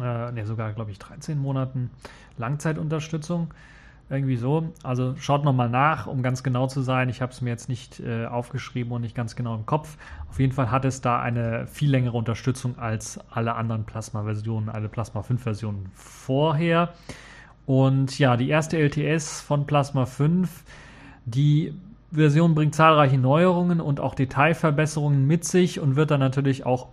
[0.00, 1.90] äh, ne, sogar, glaube ich, 13 Monaten
[2.38, 3.52] Langzeitunterstützung.
[4.12, 4.70] Irgendwie so.
[4.82, 7.08] Also schaut nochmal nach, um ganz genau zu sein.
[7.08, 9.96] Ich habe es mir jetzt nicht äh, aufgeschrieben und nicht ganz genau im Kopf.
[10.28, 14.90] Auf jeden Fall hat es da eine viel längere Unterstützung als alle anderen Plasma-Versionen, alle
[14.90, 16.92] Plasma 5-Versionen vorher.
[17.64, 20.62] Und ja, die erste LTS von Plasma 5,
[21.24, 21.72] die
[22.10, 26.88] Version bringt zahlreiche Neuerungen und auch Detailverbesserungen mit sich und wird dann natürlich auch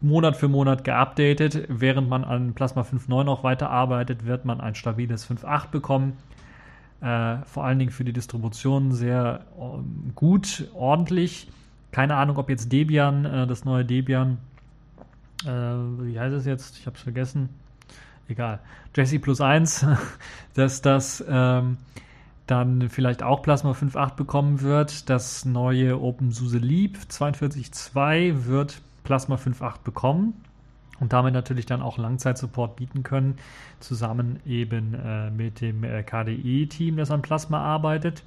[0.00, 1.68] Monat für Monat geupdatet.
[1.68, 6.14] Während man an Plasma 5.9 noch weiterarbeitet, wird man ein stabiles 5.8 bekommen.
[7.00, 11.48] Äh, vor allen Dingen für die Distribution sehr äh, gut, ordentlich.
[11.92, 14.38] Keine Ahnung, ob jetzt Debian, äh, das neue Debian,
[15.44, 16.78] äh, wie heißt es jetzt?
[16.78, 17.50] Ich habe es vergessen.
[18.28, 18.60] Egal.
[18.94, 19.86] Jesse plus 1,
[20.54, 21.76] dass das ähm,
[22.46, 25.10] dann vielleicht auch Plasma 5.8 bekommen wird.
[25.10, 30.34] Das neue OpenSUSE Leap 42.2 wird Plasma 5.8 bekommen
[31.00, 33.36] und damit natürlich dann auch Langzeitsupport bieten können,
[33.80, 38.22] zusammen eben äh, mit dem äh, KDE-Team, das an Plasma arbeitet.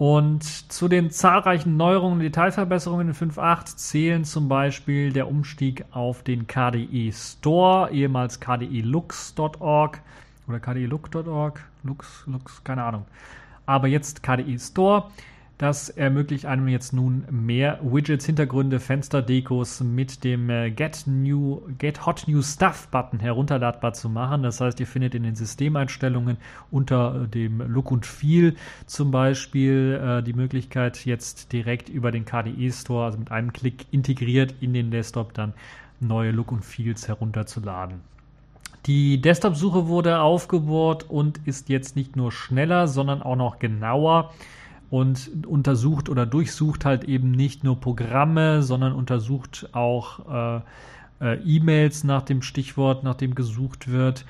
[0.00, 6.22] Und zu den zahlreichen Neuerungen und Detailverbesserungen in 5.8 zählen zum Beispiel der Umstieg auf
[6.22, 10.00] den KDE Store, ehemals kdelux.org
[10.48, 13.04] oder kdelux.org, Lux, Lux, keine Ahnung.
[13.66, 15.10] Aber jetzt KDE Store
[15.60, 22.06] das ermöglicht einem jetzt nun mehr Widgets, Hintergründe, Fensterdekos mit dem äh, Get New, Get
[22.06, 24.42] Hot New Stuff Button herunterladbar zu machen.
[24.42, 26.38] Das heißt, ihr findet in den Systemeinstellungen
[26.70, 32.24] unter äh, dem Look und Feel zum Beispiel äh, die Möglichkeit, jetzt direkt über den
[32.24, 35.52] KDE Store, also mit einem Klick integriert in den Desktop, dann
[36.00, 38.00] neue Look und Feels herunterzuladen.
[38.86, 44.32] Die Desktop-Suche wurde aufgebohrt und ist jetzt nicht nur schneller, sondern auch noch genauer
[44.90, 50.60] und untersucht oder durchsucht halt eben nicht nur Programme, sondern untersucht auch äh,
[51.20, 54.24] äh, E-Mails nach dem Stichwort, nach dem gesucht wird.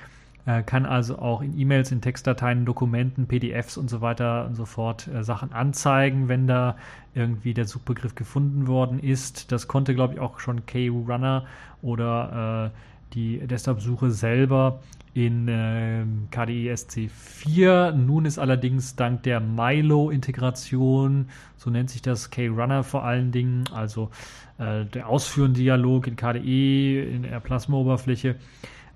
[0.45, 4.65] Äh, kann also auch in E-Mails, in Textdateien, Dokumenten, PDFs und so weiter und so
[4.65, 6.77] fort äh, Sachen anzeigen, wenn da
[7.13, 9.51] irgendwie der Suchbegriff gefunden worden ist.
[9.51, 11.45] Das konnte, glaube ich, auch schon K-Runner
[11.81, 12.77] oder äh,
[13.13, 14.79] die Desktop-Suche selber
[15.13, 17.91] in äh, KDE SC4.
[17.91, 24.09] Nun ist allerdings dank der Milo-Integration, so nennt sich das K-Runner vor allen Dingen, also
[24.57, 28.35] äh, der Ausführen-Dialog in KDE, in der Plasma-Oberfläche,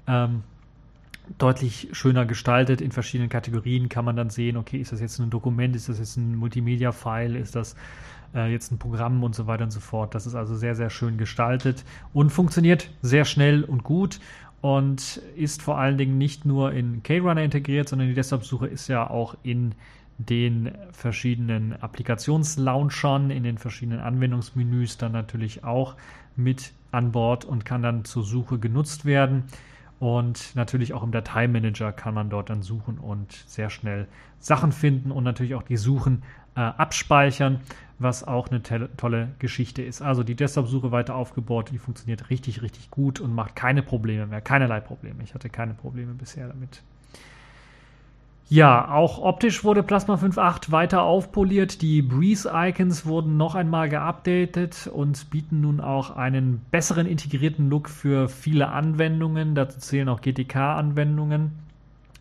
[0.07, 0.43] ähm,
[1.37, 2.81] deutlich schöner gestaltet.
[2.81, 5.99] In verschiedenen Kategorien kann man dann sehen, okay, ist das jetzt ein Dokument, ist das
[5.99, 7.75] jetzt ein Multimedia-File, ist das
[8.35, 10.13] äh, jetzt ein Programm und so weiter und so fort.
[10.13, 14.19] Das ist also sehr, sehr schön gestaltet und funktioniert sehr schnell und gut
[14.61, 19.09] und ist vor allen Dingen nicht nur in K-Runner integriert, sondern die Desktop-Suche ist ja
[19.09, 19.73] auch in
[20.17, 25.95] den verschiedenen Applikationslaunchern, in den verschiedenen Anwendungsmenüs dann natürlich auch
[26.35, 29.43] mit an Bord und kann dann zur Suche genutzt werden.
[29.99, 34.07] Und natürlich auch im Dateimanager kann man dort dann suchen und sehr schnell
[34.39, 36.23] Sachen finden und natürlich auch die Suchen
[36.55, 37.61] äh, abspeichern,
[37.97, 40.01] was auch eine tolle Geschichte ist.
[40.01, 44.41] Also die Desktop-Suche weiter aufgebaut, die funktioniert richtig, richtig gut und macht keine Probleme mehr,
[44.41, 45.23] keinerlei Probleme.
[45.23, 46.81] Ich hatte keine Probleme bisher damit.
[48.47, 51.81] Ja, auch optisch wurde Plasma 5.8 weiter aufpoliert.
[51.81, 58.29] Die Breeze-Icons wurden noch einmal geupdatet und bieten nun auch einen besseren integrierten Look für
[58.29, 59.55] viele Anwendungen.
[59.55, 61.53] Dazu zählen auch GTK-Anwendungen.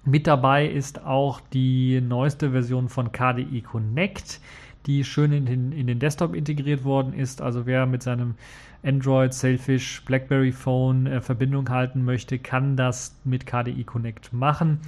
[0.06, 4.40] Mit dabei ist auch die neueste Version von KDE Connect,
[4.86, 7.42] die schön in den, in den Desktop integriert worden ist.
[7.42, 8.34] Also wer mit seinem
[8.82, 14.80] Android, Sailfish, BlackBerry Phone äh, Verbindung halten möchte, kann das mit KDE Connect machen.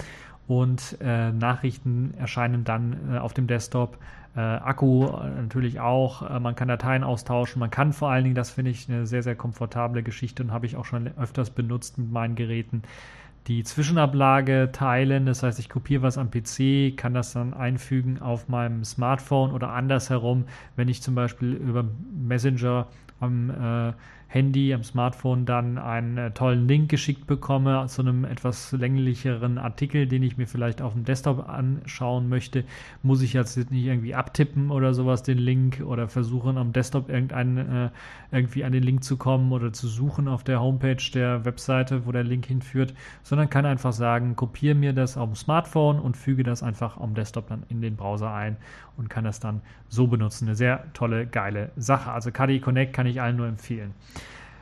[0.46, 3.98] Und äh, Nachrichten erscheinen dann äh, auf dem Desktop.
[4.36, 6.28] Äh, Akku äh, natürlich auch.
[6.28, 7.58] Äh, man kann Dateien austauschen.
[7.58, 10.66] Man kann vor allen Dingen, das finde ich eine sehr, sehr komfortable Geschichte und habe
[10.66, 12.82] ich auch schon öfters benutzt mit meinen Geräten
[13.46, 15.26] die Zwischenablage teilen.
[15.26, 19.70] Das heißt, ich kopiere was am PC, kann das dann einfügen auf meinem Smartphone oder
[19.70, 22.88] andersherum, wenn ich zum Beispiel über Messenger
[23.20, 23.92] am äh,
[24.28, 30.06] Handy, am Smartphone dann einen äh, tollen Link geschickt bekomme zu einem etwas länglicheren Artikel,
[30.06, 32.64] den ich mir vielleicht auf dem Desktop anschauen möchte,
[33.02, 37.58] muss ich jetzt nicht irgendwie abtippen oder sowas den Link oder versuchen am Desktop irgendeinen,
[37.58, 37.90] äh,
[38.32, 42.12] irgendwie an den Link zu kommen oder zu suchen auf der Homepage der Webseite, wo
[42.12, 46.42] der Link hinführt, sondern kann einfach sagen, kopiere mir das auf dem Smartphone und füge
[46.42, 48.56] das einfach am Desktop dann in den Browser ein
[48.96, 50.46] und kann das dann so benutzen.
[50.46, 52.10] Eine sehr tolle, geile Sache.
[52.10, 53.94] Also KDE Connect kann ich allen nur empfehlen.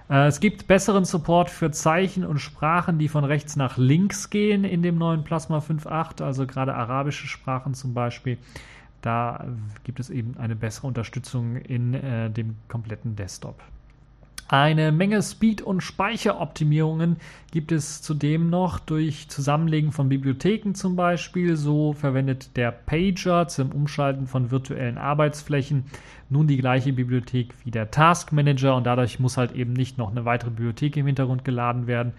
[0.09, 4.64] Äh, es gibt besseren Support für Zeichen und Sprachen, die von rechts nach links gehen
[4.64, 8.39] in dem neuen Plasma 5.8, also gerade arabische Sprachen zum Beispiel.
[9.01, 9.45] Da
[9.85, 13.62] gibt es eben eine bessere Unterstützung in äh, dem kompletten Desktop.
[14.47, 17.17] Eine Menge Speed- und Speicheroptimierungen
[17.51, 21.57] gibt es zudem noch durch Zusammenlegen von Bibliotheken zum Beispiel.
[21.57, 25.85] So verwendet der Pager zum Umschalten von virtuellen Arbeitsflächen
[26.29, 30.11] nun die gleiche Bibliothek wie der Task Manager und dadurch muss halt eben nicht noch
[30.11, 32.13] eine weitere Bibliothek im Hintergrund geladen werden,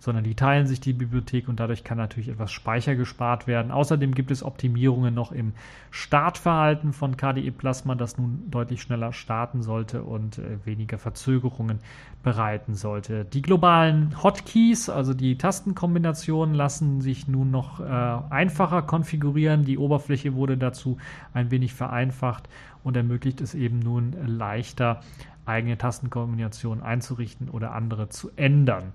[0.00, 3.70] sondern die teilen sich die Bibliothek und dadurch kann natürlich etwas Speicher gespart werden.
[3.70, 5.52] Außerdem gibt es Optimierungen noch im
[5.90, 11.80] Startverhalten von KDE Plasma, das nun deutlich schneller starten sollte und äh, weniger Verzögerungen
[12.22, 13.26] bereiten sollte.
[13.26, 19.64] Die globalen Hotkeys, also die Tastenkombinationen, lassen sich nun noch äh, einfacher konfigurieren.
[19.64, 20.96] Die Oberfläche wurde dazu
[21.34, 22.48] ein wenig vereinfacht
[22.82, 25.00] und ermöglicht es eben nun leichter,
[25.44, 28.92] eigene Tastenkombinationen einzurichten oder andere zu ändern.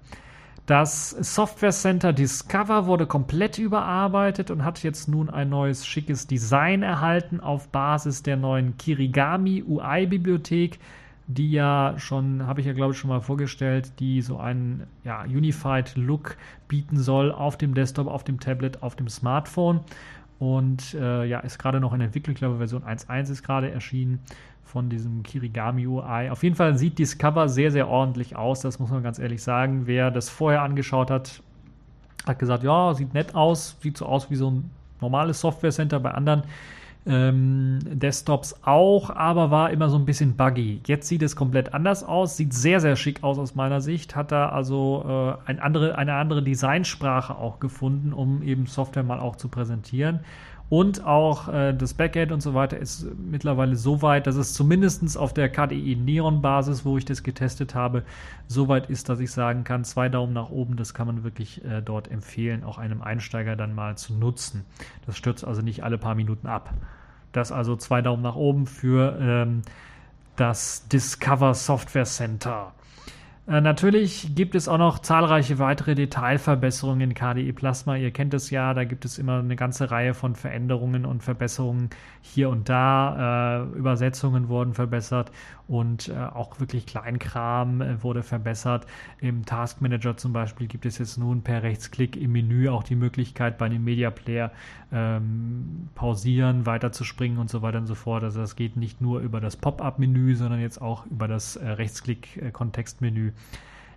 [0.66, 6.82] Das Software Center Discover wurde komplett überarbeitet und hat jetzt nun ein neues schickes Design
[6.82, 10.80] erhalten auf Basis der neuen Kirigami UI-Bibliothek,
[11.28, 15.22] die ja schon, habe ich ja glaube ich schon mal vorgestellt, die so einen ja,
[15.22, 16.36] Unified Look
[16.68, 19.82] bieten soll auf dem Desktop, auf dem Tablet, auf dem Smartphone.
[20.40, 24.20] Und äh, ja, ist gerade noch in Entwicklung, ich glaube Version 1.1 ist gerade erschienen
[24.66, 26.30] von diesem Kirigami UI.
[26.30, 29.84] Auf jeden Fall sieht Discover sehr, sehr ordentlich aus, das muss man ganz ehrlich sagen.
[29.86, 31.42] Wer das vorher angeschaut hat,
[32.28, 36.00] hat gesagt, ja, sieht nett aus, sieht so aus wie so ein normales Software Center
[36.00, 36.44] bei anderen
[37.08, 40.82] ähm, Desktops auch, aber war immer so ein bisschen buggy.
[40.88, 44.32] Jetzt sieht es komplett anders aus, sieht sehr, sehr schick aus aus meiner Sicht, hat
[44.32, 49.36] da also äh, ein andere, eine andere Designsprache auch gefunden, um eben Software mal auch
[49.36, 50.22] zu präsentieren.
[50.68, 55.16] Und auch äh, das Backend und so weiter ist mittlerweile so weit, dass es zumindest
[55.18, 58.04] auf der KDE Neon Basis, wo ich das getestet habe,
[58.48, 61.64] so weit ist, dass ich sagen kann, zwei Daumen nach oben, das kann man wirklich
[61.66, 64.66] äh, dort empfehlen, auch einem Einsteiger dann mal zu nutzen.
[65.06, 66.74] Das stürzt also nicht alle paar Minuten ab.
[67.32, 69.62] Das also zwei Daumen nach oben für ähm,
[70.36, 72.74] das Discover Software Center.
[73.48, 77.96] Äh, natürlich gibt es auch noch zahlreiche weitere Detailverbesserungen in KDE Plasma.
[77.96, 81.92] Ihr kennt es ja, da gibt es immer eine ganze Reihe von Veränderungen und Verbesserungen
[82.22, 83.62] hier und da.
[83.62, 85.32] Äh, Übersetzungen wurden verbessert
[85.68, 88.88] und äh, auch wirklich Kleinkram wurde verbessert.
[89.20, 92.96] Im Task Manager zum Beispiel gibt es jetzt nun per Rechtsklick im Menü auch die
[92.96, 94.52] Möglichkeit, bei dem Media Player
[94.92, 98.24] ähm, pausieren, weiterzuspringen und so weiter und so fort.
[98.24, 103.34] Also das geht nicht nur über das Pop-up-Menü, sondern jetzt auch über das Rechtsklick-Kontextmenü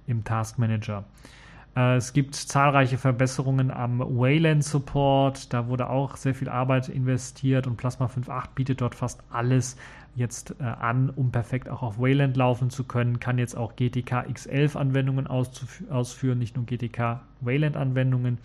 [0.07, 1.05] im Task Manager.
[1.77, 5.53] Äh, es gibt zahlreiche Verbesserungen am Wayland Support.
[5.53, 9.77] Da wurde auch sehr viel Arbeit investiert und Plasma 5.8 bietet dort fast alles
[10.15, 13.21] jetzt äh, an, um perfekt auch auf Wayland laufen zu können.
[13.21, 18.39] Kann jetzt auch GTK X11 Anwendungen ausführen, nicht nur GTK Wayland Anwendungen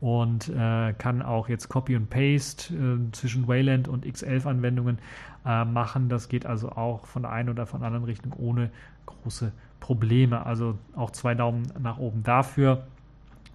[0.00, 4.98] und äh, kann auch jetzt Copy und Paste äh, zwischen Wayland und X11 Anwendungen
[5.44, 6.08] äh, machen.
[6.08, 8.70] Das geht also auch von der einen oder von der anderen Richtung ohne
[9.06, 10.44] große Probleme.
[10.44, 12.84] Also auch zwei Daumen nach oben dafür.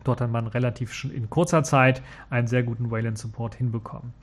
[0.04, 4.14] Dort hat man relativ in kurzer Zeit einen sehr guten Wayland Support hinbekommen.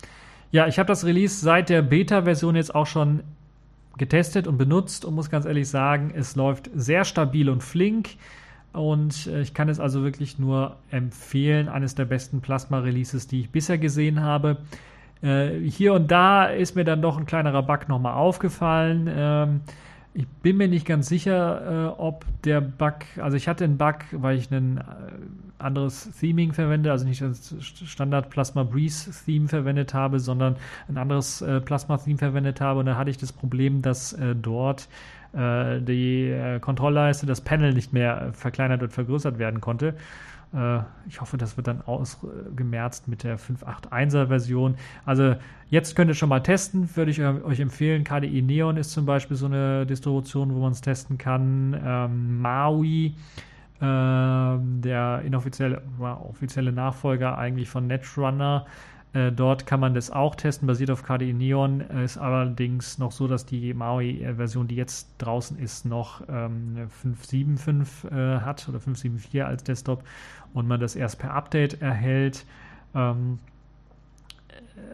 [0.50, 3.22] Ja, ich habe das Release seit der Beta-Version jetzt auch schon
[3.96, 8.10] getestet und benutzt und muss ganz ehrlich sagen, es läuft sehr stabil und flink.
[8.72, 11.68] Und äh, ich kann es also wirklich nur empfehlen.
[11.68, 14.58] Eines der besten Plasma-Releases, die ich bisher gesehen habe.
[15.22, 19.08] Äh, hier und da ist mir dann doch ein kleinerer Bug nochmal aufgefallen.
[19.12, 19.60] Ähm,
[20.12, 23.96] ich bin mir nicht ganz sicher, äh, ob der Bug, also ich hatte einen Bug,
[24.12, 24.82] weil ich ein äh,
[25.58, 30.56] anderes Theming verwende, also nicht das Standard Plasma Breeze Theme verwendet habe, sondern
[30.88, 32.80] ein anderes äh, Plasma Theme verwendet habe.
[32.80, 34.88] Und da hatte ich das Problem, dass äh, dort
[35.32, 39.94] äh, die Kontrollleiste, das Panel nicht mehr verkleinert und vergrößert werden konnte.
[40.52, 44.76] Äh, ich hoffe, das wird dann ausgemerzt mit der 5.8.1er Version.
[45.04, 45.36] Also
[45.68, 48.04] jetzt könnt ihr schon mal testen, würde ich euch empfehlen.
[48.04, 51.80] KDE Neon ist zum Beispiel so eine Distribution, wo man es testen kann.
[51.84, 53.14] Ähm, Maui,
[53.80, 58.66] äh, der inoffizielle offizielle Nachfolger eigentlich von Netrunner,
[59.12, 61.80] Äh, dort kann man das auch testen, basiert auf KDE Neon.
[61.80, 68.40] Ist allerdings noch so, dass die MAUI-Version, die jetzt draußen ist, noch ähm, 5.7.5 äh,
[68.40, 70.04] hat oder 5.7.4 als Desktop
[70.54, 72.46] und man das erst per Update erhält.
[72.94, 73.40] Ähm,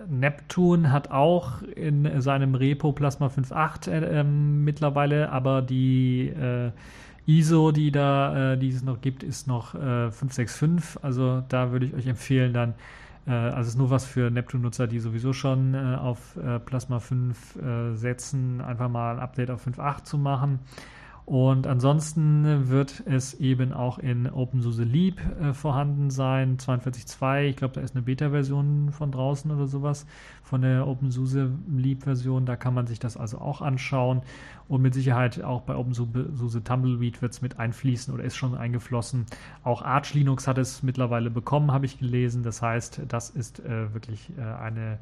[0.09, 6.71] Neptune hat auch in seinem Repo Plasma 5.8 äh, ähm, mittlerweile, aber die äh,
[7.27, 11.05] ISO, die da, äh, die es noch gibt, ist noch äh, 565.
[11.05, 12.75] Also da würde ich euch empfehlen, dann, äh,
[13.31, 17.57] also es ist nur was für Neptune-Nutzer, die sowieso schon äh, auf äh, Plasma 5
[17.57, 20.61] äh, setzen, einfach mal ein Update auf 5.8 zu machen.
[21.27, 27.47] Und ansonsten wird es eben auch in OpenSUSE Leap äh, vorhanden sein, 42.2.
[27.47, 30.07] Ich glaube, da ist eine Beta-Version von draußen oder sowas,
[30.45, 32.47] von der OpenSUSE Leap-Version.
[32.47, 34.23] Da kann man sich das also auch anschauen.
[34.69, 39.27] Und mit Sicherheit auch bei OpenSUSE Tumbleweed wird es mit einfließen oder ist schon eingeflossen.
[39.65, 42.45] Auch Arch Linux hat es mittlerweile bekommen, habe ich gelesen.
[42.45, 44.99] Das heißt, das ist äh, wirklich äh, eine,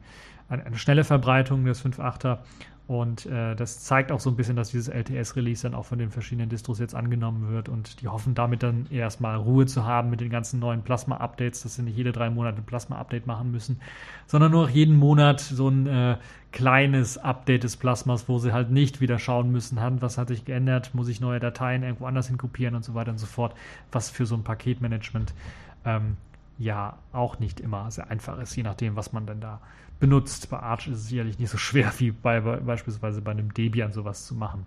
[0.48, 2.38] eine, eine schnelle Verbreitung des 5.8er.
[2.86, 6.10] Und äh, das zeigt auch so ein bisschen, dass dieses LTS-Release dann auch von den
[6.10, 7.70] verschiedenen Distros jetzt angenommen wird.
[7.70, 11.76] Und die hoffen damit dann erstmal Ruhe zu haben mit den ganzen neuen Plasma-Updates, dass
[11.76, 13.80] sie nicht jede drei Monate ein Plasma-Update machen müssen,
[14.26, 16.18] sondern nur jeden Monat so ein äh,
[16.52, 20.94] kleines Update des Plasmas, wo sie halt nicht wieder schauen müssen, was hat sich geändert,
[20.94, 22.74] muss ich neue Dateien irgendwo anders hin kopieren?
[22.74, 23.54] und so weiter und so fort,
[23.92, 25.32] was für so ein Paketmanagement
[25.84, 26.16] ähm,
[26.58, 29.60] ja auch nicht immer sehr einfach ist, je nachdem, was man denn da
[30.04, 30.50] benutzt.
[30.50, 34.26] Bei Arch ist es sicherlich nicht so schwer wie bei, beispielsweise bei einem Debian sowas
[34.26, 34.66] zu machen.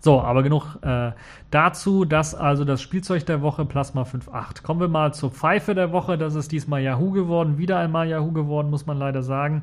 [0.00, 1.12] So, aber genug äh,
[1.52, 2.04] dazu.
[2.04, 4.64] Das also das Spielzeug der Woche Plasma 5.8.
[4.64, 6.18] Kommen wir mal zur Pfeife der Woche.
[6.18, 7.58] Das ist diesmal Yahoo geworden.
[7.58, 9.62] Wieder einmal Yahoo geworden, muss man leider sagen.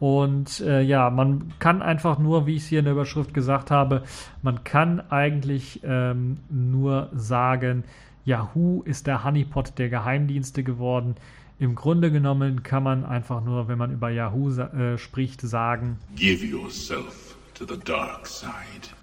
[0.00, 3.70] Und äh, ja, man kann einfach nur, wie ich es hier in der Überschrift gesagt
[3.70, 4.04] habe,
[4.40, 7.84] man kann eigentlich ähm, nur sagen,
[8.24, 11.16] Yahoo ist der Honeypot der Geheimdienste geworden.
[11.60, 16.44] Im Grunde genommen kann man einfach nur, wenn man über Yahoo äh, spricht, sagen: Give
[16.44, 18.94] yourself to the dark side.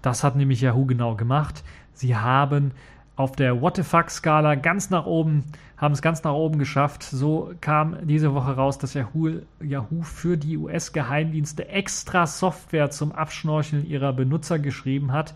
[0.00, 1.62] Das hat nämlich Yahoo genau gemacht.
[1.92, 2.72] Sie haben
[3.16, 5.44] auf der What the fuck-Skala ganz nach oben,
[5.76, 7.02] haben es ganz nach oben geschafft.
[7.02, 13.86] So kam diese Woche raus, dass Yahoo, Yahoo für die US-Geheimdienste extra Software zum Abschnorcheln
[13.86, 15.34] ihrer Benutzer geschrieben hat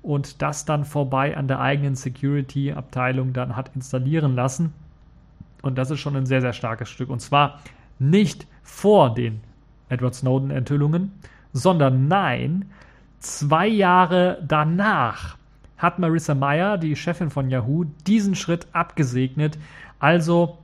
[0.00, 4.72] und das dann vorbei an der eigenen Security-Abteilung dann hat installieren lassen.
[5.62, 7.10] Und das ist schon ein sehr, sehr starkes Stück.
[7.10, 7.60] Und zwar
[7.98, 9.40] nicht vor den
[9.88, 11.12] Edward Snowden-Enthüllungen,
[11.52, 12.70] sondern nein,
[13.20, 15.36] zwei Jahre danach
[15.78, 19.58] hat Marissa Mayer, die Chefin von Yahoo, diesen Schritt abgesegnet.
[19.98, 20.58] Also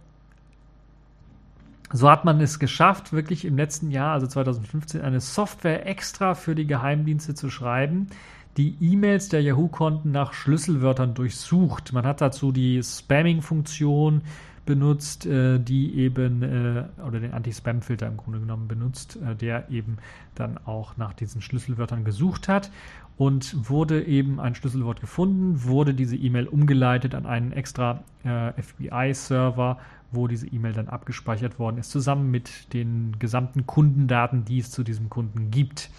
[1.92, 6.54] so hat man es geschafft, wirklich im letzten Jahr, also 2015, eine Software extra für
[6.54, 8.08] die Geheimdienste zu schreiben,
[8.56, 11.92] die E-Mails der Yahoo-Konten nach Schlüsselwörtern durchsucht.
[11.92, 14.22] Man hat dazu die Spamming-Funktion
[14.64, 19.98] benutzt, äh, die eben, äh, oder den Anti-Spam-Filter im Grunde genommen benutzt, äh, der eben
[20.34, 22.70] dann auch nach diesen Schlüsselwörtern gesucht hat
[23.16, 29.78] und wurde eben ein Schlüsselwort gefunden, wurde diese E-Mail umgeleitet an einen extra äh, FBI-Server,
[30.12, 34.82] wo diese E-Mail dann abgespeichert worden ist, zusammen mit den gesamten Kundendaten, die es zu
[34.82, 35.90] diesem Kunden gibt.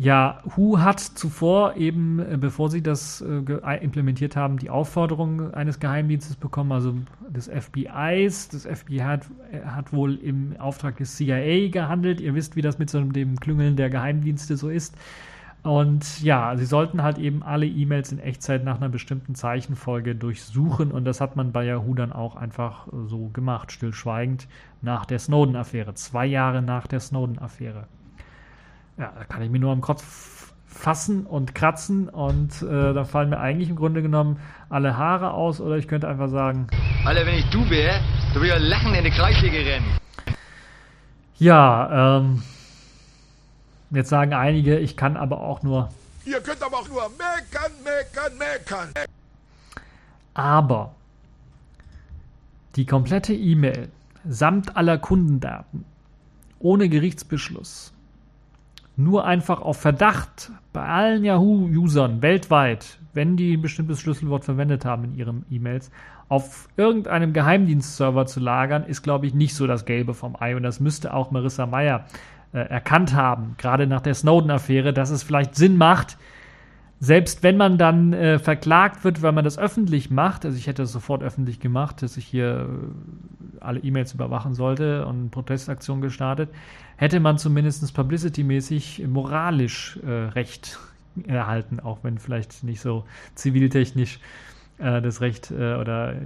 [0.00, 5.80] Ja, Hu hat zuvor eben, äh, bevor sie das äh, implementiert haben, die Aufforderung eines
[5.80, 6.94] Geheimdienstes bekommen, also
[7.28, 8.48] des FBIs.
[8.48, 12.20] Das FBI hat, äh, hat wohl im Auftrag des CIA gehandelt.
[12.20, 14.96] Ihr wisst, wie das mit so dem Klüngeln der Geheimdienste so ist.
[15.64, 20.92] Und ja, sie sollten halt eben alle E-Mails in Echtzeit nach einer bestimmten Zeichenfolge durchsuchen.
[20.92, 24.46] Und das hat man bei Yahoo dann auch einfach so gemacht, stillschweigend
[24.80, 25.94] nach der Snowden-Affäre.
[25.94, 27.88] Zwei Jahre nach der Snowden-Affäre.
[28.98, 33.30] Ja, da kann ich mir nur am Kopf fassen und kratzen und äh, da fallen
[33.30, 34.40] mir eigentlich im Grunde genommen
[34.70, 36.66] alle Haare aus oder ich könnte einfach sagen.
[37.04, 38.00] Alter, wenn ich du wäre,
[38.34, 39.86] du würdest lachen in die Kreissäge rennen.
[41.36, 42.42] Ja, ähm,
[43.90, 45.90] jetzt sagen einige, ich kann aber auch nur.
[46.24, 48.88] Ihr könnt aber auch nur meckern, meckern, meckern.
[50.34, 50.94] Aber
[52.74, 53.90] die komplette E-Mail
[54.28, 55.84] samt aller Kundendaten
[56.58, 57.92] ohne Gerichtsbeschluss
[58.98, 65.04] nur einfach auf Verdacht bei allen Yahoo-Usern weltweit, wenn die ein bestimmtes Schlüsselwort verwendet haben
[65.04, 65.92] in ihren E-Mails,
[66.28, 70.56] auf irgendeinem Geheimdienstserver zu lagern, ist, glaube ich, nicht so das Gelbe vom Ei.
[70.56, 72.06] Und das müsste auch Marissa Meyer
[72.52, 76.18] äh, erkannt haben, gerade nach der Snowden-Affäre, dass es vielleicht Sinn macht,
[77.00, 80.82] selbst wenn man dann äh, verklagt wird, weil man das öffentlich macht, also ich hätte
[80.82, 86.50] es sofort öffentlich gemacht, dass ich hier äh, alle E-Mails überwachen sollte und Protestaktionen gestartet,
[86.96, 90.80] hätte man zumindest publicity-mäßig moralisch äh, Recht
[91.26, 93.04] erhalten, auch wenn vielleicht nicht so
[93.36, 94.18] ziviltechnisch
[94.78, 96.16] äh, das Recht äh, oder äh,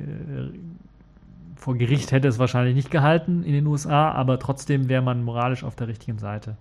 [1.57, 5.65] vor Gericht hätte es wahrscheinlich nicht gehalten in den USA, aber trotzdem wäre man moralisch
[5.65, 6.57] auf der richtigen Seite.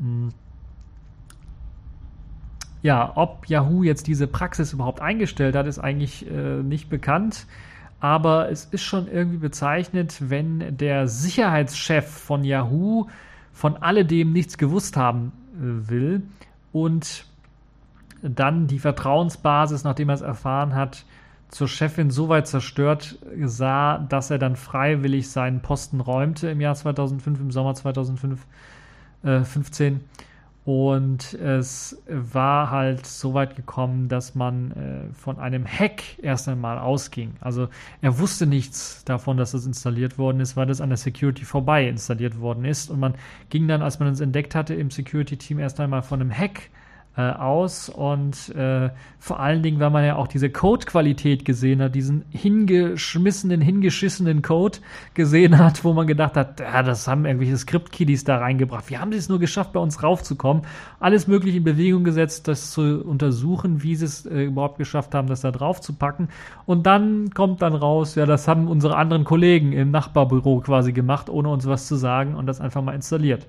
[0.00, 0.30] Hm.
[2.82, 7.46] Ja, ob Yahoo jetzt diese Praxis überhaupt eingestellt hat, ist eigentlich äh, nicht bekannt.
[8.00, 13.08] Aber es ist schon irgendwie bezeichnet, wenn der Sicherheitschef von Yahoo
[13.52, 16.22] von alledem nichts gewusst haben äh, will
[16.72, 17.26] und
[18.22, 21.04] dann die Vertrauensbasis, nachdem er es erfahren hat,
[21.48, 26.74] zur Chefin so weit zerstört sah, dass er dann freiwillig seinen Posten räumte im Jahr
[26.74, 29.94] 2005, im Sommer 2015.
[29.94, 29.98] Äh,
[30.68, 36.78] und es war halt so weit gekommen, dass man äh, von einem Hack erst einmal
[36.78, 37.32] ausging.
[37.40, 37.70] Also
[38.02, 41.88] er wusste nichts davon, dass das installiert worden ist, weil das an der Security vorbei
[41.88, 42.90] installiert worden ist.
[42.90, 43.14] Und man
[43.48, 46.68] ging dann, als man es entdeckt hatte, im Security-Team erst einmal von einem Hack
[47.18, 51.96] äh, aus und äh, vor allen Dingen, weil man ja auch diese Code-Qualität gesehen hat,
[51.96, 54.78] diesen hingeschmissenen, hingeschissenen Code
[55.14, 58.88] gesehen hat, wo man gedacht hat, ja, das haben irgendwelche Script-Kiddies da reingebracht.
[58.88, 60.62] Wie haben sie es nur geschafft, bei uns raufzukommen?
[61.00, 65.26] Alles mögliche in Bewegung gesetzt, das zu untersuchen, wie sie es äh, überhaupt geschafft haben,
[65.26, 66.28] das da drauf zu packen.
[66.66, 71.28] Und dann kommt dann raus, ja, das haben unsere anderen Kollegen im Nachbarbüro quasi gemacht,
[71.28, 73.48] ohne uns was zu sagen und das einfach mal installiert.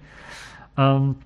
[0.75, 1.17] Ähm,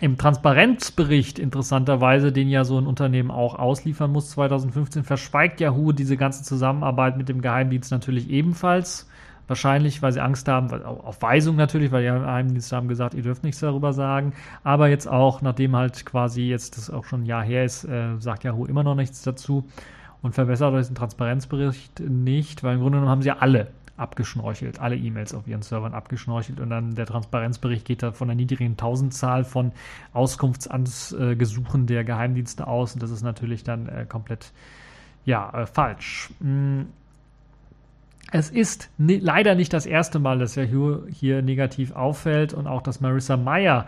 [0.00, 6.16] im Transparenzbericht interessanterweise, den ja so ein Unternehmen auch ausliefern muss, 2015 verschweigt Yahoo diese
[6.16, 9.08] ganze Zusammenarbeit mit dem Geheimdienst natürlich ebenfalls.
[9.48, 13.44] Wahrscheinlich, weil sie Angst haben, auf Weisung natürlich, weil die Geheimdienste haben gesagt, ihr dürft
[13.44, 14.34] nichts darüber sagen.
[14.62, 18.18] Aber jetzt auch, nachdem halt quasi jetzt das auch schon ein Jahr her ist, äh,
[18.18, 19.66] sagt Yahoo immer noch nichts dazu
[20.20, 23.68] und verbessert euch den Transparenzbericht nicht, weil im Grunde genommen haben sie ja alle
[23.98, 28.36] abgeschnorchelt, alle E-Mails auf ihren Servern abgeschnorchelt und dann der Transparenzbericht geht da von einer
[28.36, 29.72] niedrigen Tausendzahl von
[30.12, 34.52] Auskunftsgesuchen der Geheimdienste aus und das ist natürlich dann äh, komplett
[35.24, 36.30] ja, äh, falsch.
[36.40, 36.82] Mm.
[38.30, 42.66] Es ist ne, leider nicht das erste Mal, dass er hier, hier negativ auffällt und
[42.66, 43.86] auch, dass Marissa Meyer,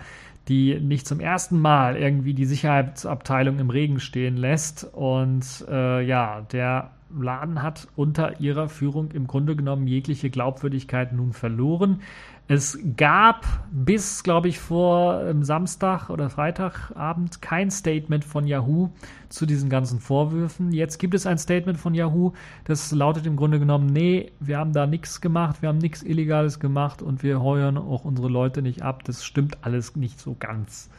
[0.48, 6.40] die nicht zum ersten Mal irgendwie die Sicherheitsabteilung im Regen stehen lässt und äh, ja,
[6.52, 12.00] der Laden hat unter ihrer Führung im Grunde genommen jegliche Glaubwürdigkeit nun verloren.
[12.48, 18.90] Es gab bis, glaube ich, vor ähm, Samstag oder Freitagabend kein Statement von Yahoo
[19.28, 20.72] zu diesen ganzen Vorwürfen.
[20.72, 22.32] Jetzt gibt es ein Statement von Yahoo,
[22.64, 26.58] das lautet im Grunde genommen, nee, wir haben da nichts gemacht, wir haben nichts Illegales
[26.58, 29.04] gemacht und wir heuern auch unsere Leute nicht ab.
[29.04, 30.90] Das stimmt alles nicht so ganz.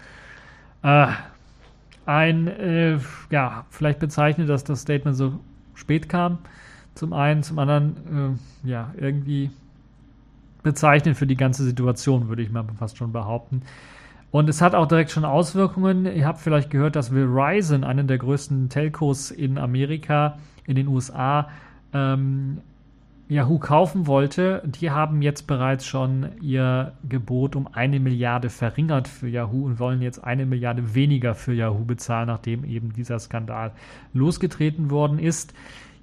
[0.84, 1.08] Äh,
[2.06, 2.98] ein, äh,
[3.30, 5.40] ja, vielleicht bezeichnet das das Statement so
[5.82, 6.38] spät kam.
[6.96, 9.50] Zum einen, zum anderen, äh, ja, irgendwie
[10.64, 13.64] bezeichnend für die ganze Situation, würde ich mal fast schon behaupten.
[14.30, 16.06] Und es hat auch direkt schon Auswirkungen.
[16.06, 21.50] Ihr habt vielleicht gehört, dass Verizon, einen der größten Telcos in Amerika, in den USA,
[21.94, 22.60] ähm,
[23.32, 29.30] Yahoo kaufen wollte, die haben jetzt bereits schon ihr Gebot um eine Milliarde verringert für
[29.30, 33.72] Yahoo und wollen jetzt eine Milliarde weniger für Yahoo bezahlen, nachdem eben dieser Skandal
[34.12, 35.54] losgetreten worden ist.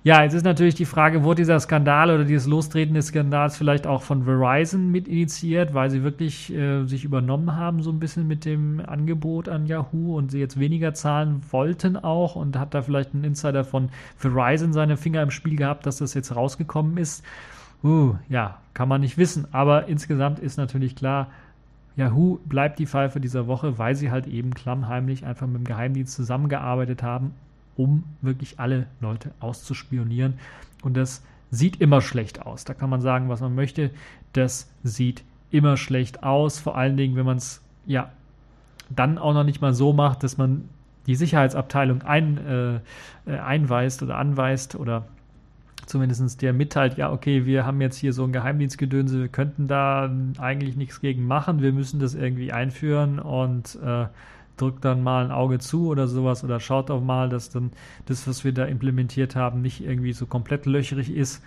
[0.05, 3.85] Ja, jetzt ist natürlich die Frage, wurde dieser Skandal oder dieses Lostreten des Skandals vielleicht
[3.85, 8.29] auch von Verizon mit initiiert, weil sie wirklich äh, sich übernommen haben, so ein bisschen
[8.29, 12.83] mit dem Angebot an Yahoo und sie jetzt weniger zahlen wollten auch und hat da
[12.83, 17.25] vielleicht ein Insider von Verizon seine Finger im Spiel gehabt, dass das jetzt rausgekommen ist.
[17.83, 21.29] Uh, ja, kann man nicht wissen, aber insgesamt ist natürlich klar,
[21.97, 26.15] Yahoo bleibt die Pfeife dieser Woche, weil sie halt eben klammheimlich einfach mit dem Geheimdienst
[26.15, 27.33] zusammengearbeitet haben
[27.79, 30.35] um wirklich alle Leute auszuspionieren.
[30.83, 32.65] Und das sieht immer schlecht aus.
[32.65, 33.91] Da kann man sagen, was man möchte.
[34.33, 36.59] Das sieht immer schlecht aus.
[36.59, 38.11] Vor allen Dingen, wenn man es ja
[38.91, 40.69] dann auch noch nicht mal so macht, dass man
[41.07, 42.75] die Sicherheitsabteilung ein, äh,
[43.31, 45.07] äh, einweist oder anweist oder
[45.87, 50.11] zumindest der mitteilt, ja, okay, wir haben jetzt hier so ein Geheimdienstgedönse, wir könnten da
[50.37, 54.07] eigentlich nichts gegen machen, wir müssen das irgendwie einführen und äh,
[54.61, 57.71] drückt dann mal ein Auge zu oder sowas oder schaut auch mal, dass dann
[58.07, 61.43] das, was wir da implementiert haben, nicht irgendwie so komplett löcherig ist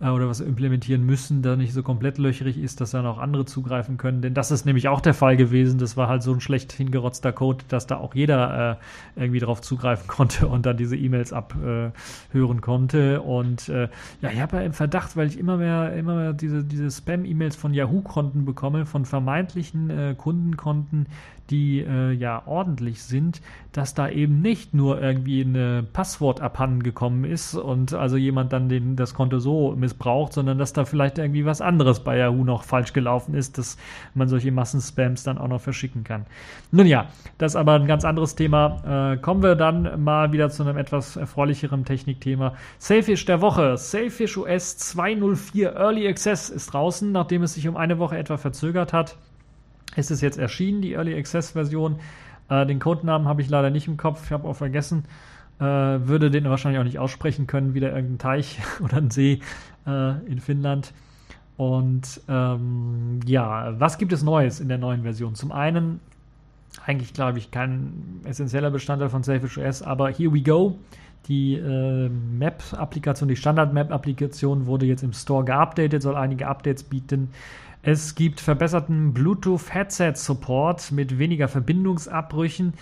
[0.00, 3.18] äh, oder was wir implementieren müssen, da nicht so komplett löcherig ist, dass dann auch
[3.18, 4.22] andere zugreifen können.
[4.22, 5.78] Denn das ist nämlich auch der Fall gewesen.
[5.78, 8.78] Das war halt so ein schlecht hingerotzter Code, dass da auch jeder
[9.16, 11.92] äh, irgendwie drauf zugreifen konnte und dann diese E-Mails abhören
[12.34, 13.22] äh, konnte.
[13.22, 13.88] Und äh,
[14.20, 17.56] ja, ich habe ja im Verdacht, weil ich immer mehr, immer mehr diese, diese Spam-E-Mails
[17.56, 21.06] von Yahoo-Konten bekomme, von vermeintlichen äh, Kundenkonten,
[21.50, 23.40] die äh, ja ordentlich sind,
[23.72, 28.68] dass da eben nicht nur irgendwie ein Passwort abhanden gekommen ist und also jemand dann
[28.68, 32.64] den, das Konto so missbraucht, sondern dass da vielleicht irgendwie was anderes bei Yahoo noch
[32.64, 33.76] falsch gelaufen ist, dass
[34.14, 36.26] man solche Massenspams dann auch noch verschicken kann.
[36.72, 37.06] Nun ja,
[37.38, 39.12] das ist aber ein ganz anderes Thema.
[39.12, 42.54] Äh, kommen wir dann mal wieder zu einem etwas erfreulicheren Technikthema.
[42.78, 43.76] Sailfish der Woche.
[43.76, 48.92] Sailfish OS 204 Early Access ist draußen, nachdem es sich um eine Woche etwa verzögert
[48.92, 49.16] hat
[49.96, 51.96] ist es jetzt erschienen, die Early Access Version.
[52.48, 55.04] Äh, den Codenamen habe ich leider nicht im Kopf, ich habe auch vergessen.
[55.60, 59.40] Äh, würde den wahrscheinlich auch nicht aussprechen können, wieder irgendein Teich oder ein See
[59.86, 60.92] äh, in Finnland.
[61.56, 65.34] Und ähm, ja, was gibt es Neues in der neuen Version?
[65.34, 65.98] Zum einen,
[66.86, 70.78] eigentlich glaube ich, kein essentieller Bestandteil von Selfish OS, aber Here We Go.
[71.26, 77.30] Die äh, Map-Applikation, die Standard-Map-Applikation wurde jetzt im Store geupdatet, soll einige Updates bieten.
[77.90, 82.74] Es gibt verbesserten Bluetooth-Headset-Support mit weniger Verbindungsabbrüchen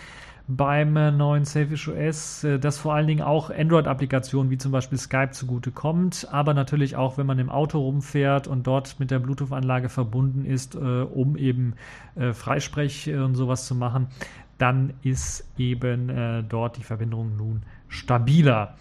[0.49, 4.99] beim äh, neuen Selfish OS, äh, das vor allen Dingen auch Android-Applikationen wie zum Beispiel
[4.99, 9.91] Skype zugutekommt, aber natürlich auch, wenn man im Auto rumfährt und dort mit der Bluetooth-Anlage
[9.91, 11.75] verbunden ist, äh, um eben
[12.33, 14.09] Freisprech und sowas zu machen,
[14.59, 18.75] dann ist eben dort die Verbindung nun stabiler.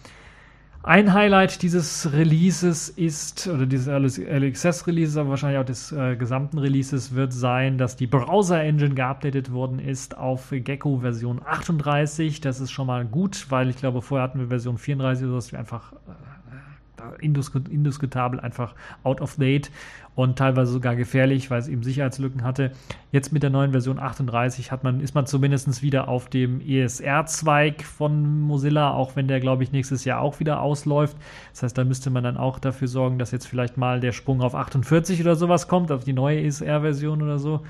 [0.86, 6.58] Ein Highlight dieses Releases ist, oder dieses LXS Releases, aber wahrscheinlich auch des äh, gesamten
[6.58, 12.40] Releases, wird sein, dass die Browser Engine geupdatet worden ist auf Gecko Version 38.
[12.40, 15.58] Das ist schon mal gut, weil ich glaube, vorher hatten wir Version 34, sodass wir
[15.58, 19.72] einfach äh, indiskutabel einfach out of date
[20.16, 22.72] und teilweise sogar gefährlich, weil es eben Sicherheitslücken hatte.
[23.12, 27.84] Jetzt mit der neuen Version 38 hat man, ist man zumindest wieder auf dem ESR-Zweig
[27.84, 31.18] von Mozilla, auch wenn der, glaube ich, nächstes Jahr auch wieder ausläuft.
[31.52, 34.40] Das heißt, da müsste man dann auch dafür sorgen, dass jetzt vielleicht mal der Sprung
[34.40, 37.60] auf 48 oder sowas kommt, auf die neue ESR-Version oder so.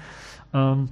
[0.55, 0.91] Ähm,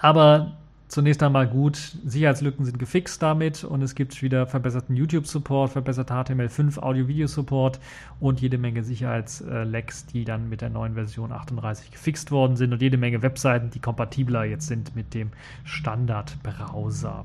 [0.00, 0.56] aber
[0.88, 1.76] zunächst einmal gut.
[2.04, 7.80] Sicherheitslücken sind gefixt damit und es gibt wieder verbesserten YouTube-Support, verbesserter HTML5 Audio-Video-Support
[8.20, 12.82] und jede Menge Sicherheitslecks, die dann mit der neuen Version 38 gefixt worden sind und
[12.82, 15.30] jede Menge Webseiten, die kompatibler jetzt sind mit dem
[15.64, 17.24] Standard-Browser.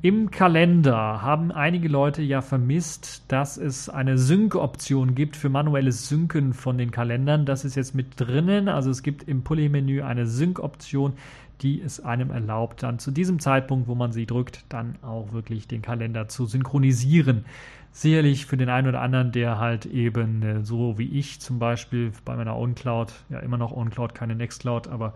[0.00, 6.52] Im Kalender haben einige Leute ja vermisst, dass es eine Sync-Option gibt für manuelles Synken
[6.52, 7.46] von den Kalendern.
[7.46, 8.68] Das ist jetzt mit drinnen.
[8.68, 11.14] Also es gibt im Pulley-Menü eine Sync-Option,
[11.62, 15.68] die es einem erlaubt, dann zu diesem Zeitpunkt, wo man sie drückt, dann auch wirklich
[15.68, 17.44] den Kalender zu synchronisieren.
[17.90, 22.12] Sicherlich für den einen oder anderen, der halt eben äh, so wie ich zum Beispiel
[22.24, 25.14] bei meiner OwnCloud, ja immer noch OwnCloud, keine Nextcloud, aber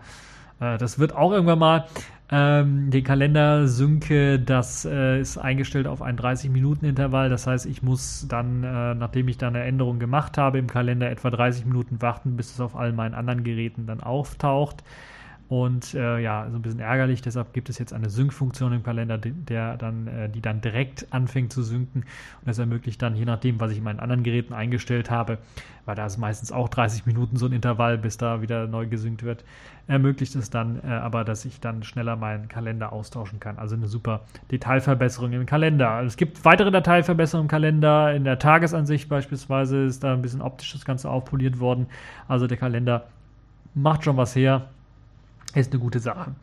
[0.59, 1.85] äh, das wird auch irgendwann mal.
[2.31, 7.29] Ähm, den Kalender synke, das äh, ist eingestellt auf ein 30-Minuten-Intervall.
[7.29, 11.11] Das heißt, ich muss dann, äh, nachdem ich dann eine Änderung gemacht habe im Kalender,
[11.11, 14.83] etwa 30 Minuten warten, bis es auf all meinen anderen Geräten dann auftaucht.
[15.49, 19.17] Und äh, ja, so ein bisschen ärgerlich, deshalb gibt es jetzt eine Sync-Funktion im Kalender,
[19.17, 22.01] der dann, äh, die dann direkt anfängt zu synken.
[22.01, 25.37] Und das ermöglicht dann, je nachdem, was ich in meinen anderen Geräten eingestellt habe,
[25.85, 29.23] weil da ist meistens auch 30 Minuten so ein Intervall, bis da wieder neu gesynkt
[29.23, 29.43] wird,
[29.87, 33.59] ermöglicht es dann äh, aber, dass ich dann schneller meinen Kalender austauschen kann.
[33.59, 36.01] Also eine super Detailverbesserung im Kalender.
[36.03, 38.15] Es gibt weitere Detailverbesserungen im Kalender.
[38.15, 41.87] In der Tagesansicht beispielsweise ist da ein bisschen optisch das Ganze aufpoliert worden.
[42.29, 43.07] Also der Kalender
[43.75, 44.69] macht schon was her
[45.53, 46.35] ist eine gute Sache.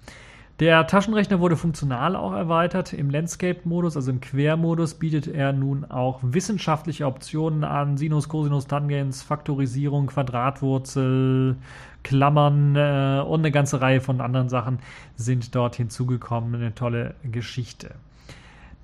[0.61, 2.93] Der Taschenrechner wurde funktional auch erweitert.
[2.93, 7.97] Im Landscape-Modus, also im Quermodus, bietet er nun auch wissenschaftliche Optionen an.
[7.97, 11.57] Sinus, Cosinus, Tangens, Faktorisierung, Quadratwurzel,
[12.03, 14.81] Klammern äh, und eine ganze Reihe von anderen Sachen
[15.17, 16.55] sind dort hinzugekommen.
[16.55, 17.95] Eine tolle Geschichte.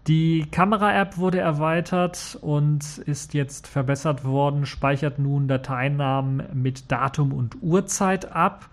[0.06, 7.58] Die Kamera-App wurde erweitert und ist jetzt verbessert worden, speichert nun Dateinamen mit Datum und
[7.60, 8.70] Uhrzeit ab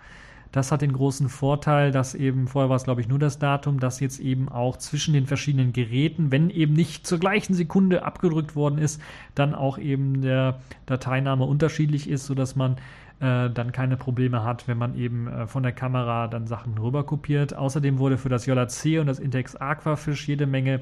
[0.53, 3.79] das hat den großen Vorteil, dass eben, vorher war es glaube ich nur das Datum,
[3.79, 8.55] dass jetzt eben auch zwischen den verschiedenen Geräten, wenn eben nicht zur gleichen Sekunde abgedrückt
[8.55, 9.01] worden ist,
[9.33, 12.77] dann auch eben der Dateiname unterschiedlich ist, sodass man
[13.19, 17.03] äh, dann keine Probleme hat, wenn man eben äh, von der Kamera dann Sachen rüber
[17.03, 17.55] kopiert.
[17.55, 20.81] Außerdem wurde für das JC und das Intex Aquafish jede Menge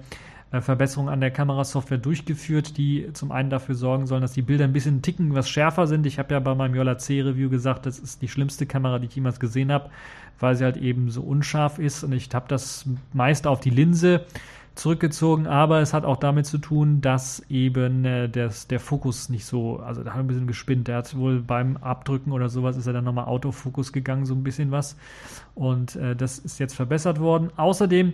[0.60, 4.74] Verbesserungen an der Kamerasoftware durchgeführt, die zum einen dafür sorgen sollen, dass die Bilder ein
[4.74, 6.06] bisschen ticken was schärfer sind.
[6.06, 9.08] Ich habe ja bei meinem Yola C Review gesagt, das ist die schlimmste Kamera, die
[9.08, 9.89] ich jemals gesehen habe,
[10.39, 14.26] weil sie halt eben so unscharf ist und ich habe das meist auf die Linse
[14.76, 19.45] zurückgezogen, aber es hat auch damit zu tun, dass eben äh, das, der Fokus nicht
[19.45, 20.88] so, also da hat ein bisschen gespinnt.
[20.88, 24.43] Der hat wohl beim Abdrücken oder sowas ist er dann nochmal Autofokus gegangen, so ein
[24.43, 24.97] bisschen was.
[25.56, 27.49] Und äh, das ist jetzt verbessert worden.
[27.58, 28.14] Außerdem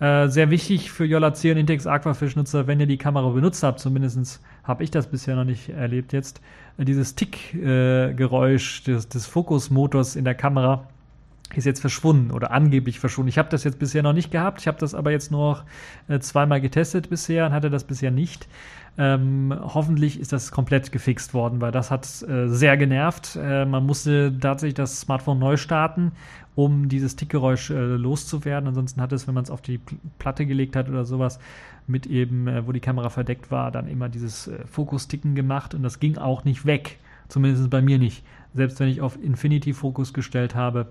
[0.00, 3.80] äh, sehr wichtig für Yola C und Intex Aquafish-Nutzer, wenn ihr die Kamera benutzt habt,
[3.80, 6.40] zumindest habe ich das bisher noch nicht erlebt jetzt,
[6.78, 10.88] äh, dieses Tick-Geräusch des, des Fokusmotors in der Kamera
[11.54, 13.28] ist jetzt verschwunden oder angeblich verschwunden.
[13.28, 14.60] Ich habe das jetzt bisher noch nicht gehabt.
[14.60, 15.64] Ich habe das aber jetzt nur
[16.08, 18.48] äh, zweimal getestet bisher und hatte das bisher nicht.
[18.98, 23.36] Ähm, hoffentlich ist das komplett gefixt worden, weil das hat äh, sehr genervt.
[23.36, 26.12] Äh, man musste tatsächlich das Smartphone neu starten,
[26.54, 28.68] um dieses Tickgeräusch äh, loszuwerden.
[28.68, 29.80] Ansonsten hat es, wenn man es auf die
[30.18, 31.38] Platte gelegt hat oder sowas,
[31.86, 35.82] mit eben, äh, wo die Kamera verdeckt war, dann immer dieses äh, Fokus-Ticken gemacht und
[35.82, 36.98] das ging auch nicht weg.
[37.28, 38.24] Zumindest bei mir nicht.
[38.54, 40.86] Selbst wenn ich auf Infinity-Fokus gestellt habe,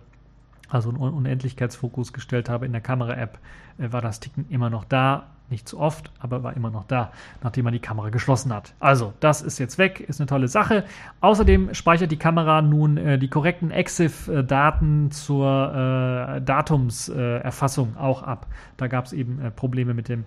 [0.70, 3.40] also einen Unendlichkeitsfokus gestellt habe in der Kamera-App,
[3.78, 5.28] äh, war das Ticken immer noch da.
[5.48, 7.12] Nicht zu oft, aber war immer noch da,
[7.44, 8.74] nachdem man die Kamera geschlossen hat.
[8.80, 10.86] Also, das ist jetzt weg, ist eine tolle Sache.
[11.22, 18.48] Außerdem speichert die Kamera nun äh, die korrekten EXIF-Daten zur äh, Datumserfassung äh, auch ab.
[18.78, 20.24] Da gab es eben äh, Probleme mit den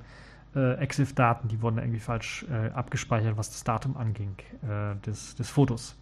[0.54, 4.36] äh, EXIF-Daten, die wurden irgendwie falsch abgespeichert, was das Datum anging
[5.04, 5.96] des, des Fotos.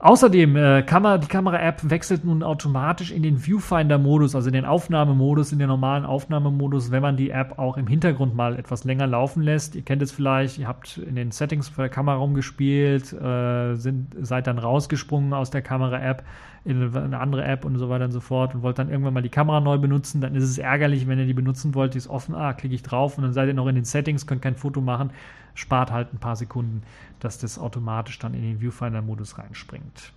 [0.00, 5.50] Außerdem, äh, Kamera, die Kamera-App wechselt nun automatisch in den Viewfinder-Modus, also in den Aufnahmemodus,
[5.50, 9.42] in den normalen Aufnahmemodus, wenn man die App auch im Hintergrund mal etwas länger laufen
[9.42, 9.74] lässt.
[9.74, 14.46] Ihr kennt es vielleicht, ihr habt in den Settings der Kamera rumgespielt, äh, sind, seid
[14.46, 16.22] dann rausgesprungen aus der Kamera-App
[16.64, 19.22] in eine andere App und so weiter und so fort und wollt dann irgendwann mal
[19.22, 22.08] die Kamera neu benutzen, dann ist es ärgerlich, wenn ihr die benutzen wollt, die ist
[22.08, 24.54] offen, ah, klicke ich drauf und dann seid ihr noch in den Settings, könnt kein
[24.54, 25.10] Foto machen,
[25.58, 26.82] spart halt ein paar Sekunden,
[27.18, 30.12] dass das automatisch dann in den Viewfinder-Modus reinspringt.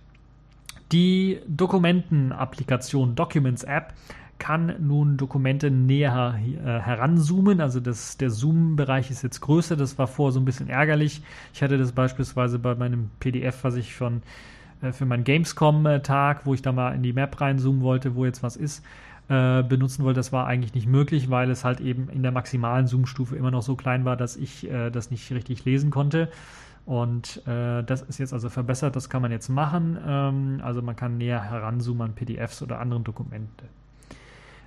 [0.92, 3.92] Die Dokumentenapplikation Documents App
[4.38, 7.60] kann nun Dokumente näher äh, heranzoomen.
[7.60, 9.76] Also das, der Zoom-Bereich ist jetzt größer.
[9.76, 11.22] Das war vorher so ein bisschen ärgerlich.
[11.52, 14.22] Ich hatte das beispielsweise bei meinem PDF, was ich von
[14.80, 18.42] äh, für meinen Gamescom-Tag, wo ich da mal in die Map reinzoomen wollte, wo jetzt
[18.42, 18.84] was ist,
[19.32, 20.18] äh, benutzen wollte.
[20.18, 23.62] Das war eigentlich nicht möglich, weil es halt eben in der maximalen Zoom-Stufe immer noch
[23.62, 26.28] so klein war, dass ich äh, das nicht richtig lesen konnte.
[26.84, 29.96] Und äh, das ist jetzt also verbessert, das kann man jetzt machen.
[30.06, 33.64] Ähm, also man kann näher heranzoomen an PDFs oder anderen Dokumente.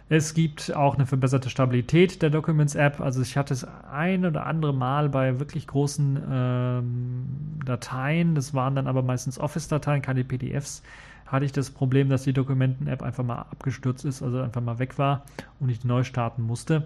[0.09, 3.01] Es gibt auch eine verbesserte Stabilität der Documents App.
[3.01, 7.25] Also ich hatte es ein oder andere Mal bei wirklich großen ähm,
[7.65, 10.81] Dateien, das waren dann aber meistens Office-Dateien, keine PDFs,
[11.25, 14.97] hatte ich das Problem, dass die Dokumenten-App einfach mal abgestürzt ist, also einfach mal weg
[14.97, 15.23] war
[15.59, 16.83] und ich neu starten musste.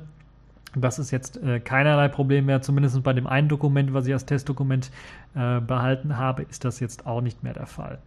[0.76, 4.26] Das ist jetzt äh, keinerlei Problem mehr, zumindest bei dem einen Dokument, was ich als
[4.26, 4.92] Testdokument
[5.36, 7.98] äh, behalten habe, ist das jetzt auch nicht mehr der Fall.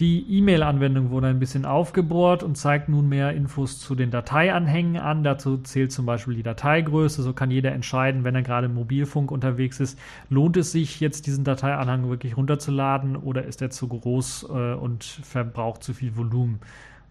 [0.00, 5.22] Die E-Mail-Anwendung wurde ein bisschen aufgebohrt und zeigt nun mehr Infos zu den Dateianhängen an.
[5.22, 7.22] Dazu zählt zum Beispiel die Dateigröße.
[7.22, 9.98] So kann jeder entscheiden, wenn er gerade im Mobilfunk unterwegs ist,
[10.30, 15.04] lohnt es sich jetzt diesen Dateianhang wirklich runterzuladen oder ist er zu groß äh, und
[15.04, 16.60] verbraucht zu viel Volumen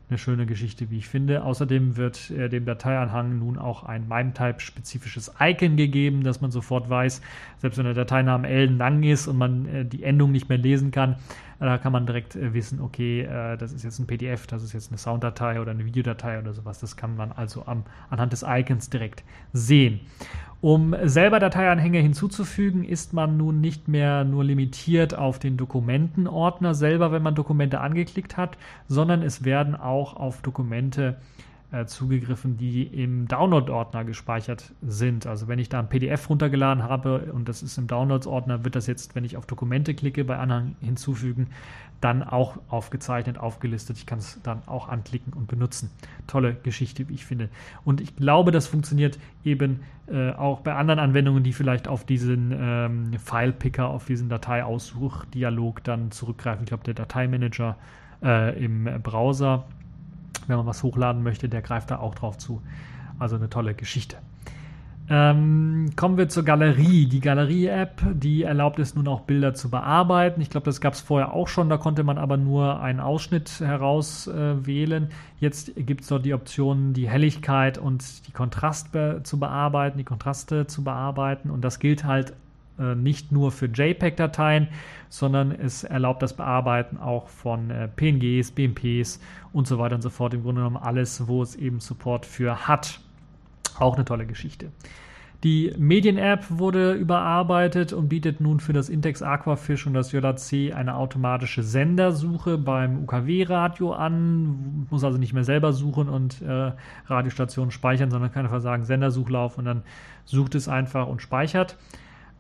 [0.10, 1.44] eine schöne Geschichte, wie ich finde.
[1.44, 7.22] Außerdem wird äh, dem Dateianhang nun auch ein MIME-Type-spezifisches Icon gegeben, dass man sofort weiß,
[7.60, 10.90] selbst wenn der Dateiname Elden lang ist und man äh, die Endung nicht mehr lesen
[10.90, 11.18] kann,
[11.68, 14.74] da kann man direkt äh, wissen, okay, äh, das ist jetzt ein PDF, das ist
[14.74, 16.80] jetzt eine Sounddatei oder eine Videodatei oder sowas.
[16.80, 20.00] Das kann man also am, anhand des Icons direkt sehen.
[20.62, 27.12] Um selber Dateianhänge hinzuzufügen, ist man nun nicht mehr nur limitiert auf den Dokumentenordner selber,
[27.12, 28.58] wenn man Dokumente angeklickt hat,
[28.88, 31.49] sondern es werden auch auf Dokumente äh,
[31.86, 35.28] zugegriffen, die im Download-Ordner gespeichert sind.
[35.28, 38.88] Also wenn ich da ein PDF runtergeladen habe und das ist im Downloads-Ordner, wird das
[38.88, 41.48] jetzt, wenn ich auf Dokumente klicke, bei Anhang hinzufügen,
[42.02, 43.98] dann auch aufgezeichnet, aufgelistet.
[43.98, 45.92] Ich kann es dann auch anklicken und benutzen.
[46.28, 47.50] Tolle Geschichte, wie ich finde.
[47.84, 52.52] Und ich glaube, das funktioniert eben äh, auch bei anderen Anwendungen, die vielleicht auf diesen
[52.58, 56.64] ähm, File-Picker, auf diesen Dateiaussuchdialog dann zurückgreifen.
[56.64, 57.76] Ich glaube, der Dateimanager
[58.24, 59.66] äh, im Browser
[60.48, 62.62] wenn man was hochladen möchte, der greift da auch drauf zu.
[63.20, 64.18] Also eine tolle Geschichte.
[65.12, 67.08] Ähm, kommen wir zur Galerie.
[67.08, 70.40] Die Galerie-App, die erlaubt es nun auch Bilder zu bearbeiten.
[70.40, 73.60] Ich glaube, das gab es vorher auch schon, da konnte man aber nur einen Ausschnitt
[73.60, 75.06] herauswählen.
[75.06, 75.08] Äh,
[75.40, 80.04] Jetzt gibt es dort die Option, die Helligkeit und die Kontrast be zu bearbeiten, die
[80.04, 81.50] Kontraste zu bearbeiten.
[81.50, 82.34] Und das gilt halt
[82.80, 84.68] äh, nicht nur für JPEG-Dateien,
[85.10, 89.20] sondern es erlaubt das Bearbeiten auch von äh, PNGs, BMPs
[89.54, 90.34] und so weiter und so fort.
[90.34, 93.00] Im Grunde genommen alles, wo es eben Support für hat.
[93.80, 94.72] Auch eine tolle Geschichte.
[95.46, 100.96] Die Medien-App wurde überarbeitet und bietet nun für das Intex Aquafish und das JC eine
[100.96, 104.86] automatische Sendersuche beim UKW-Radio an.
[104.90, 106.74] Muss also nicht mehr selber suchen und äh,
[107.08, 109.84] Radiostationen speichern, sondern kann einfach sagen Sendersuchlauf und dann
[110.26, 111.78] sucht es einfach und speichert.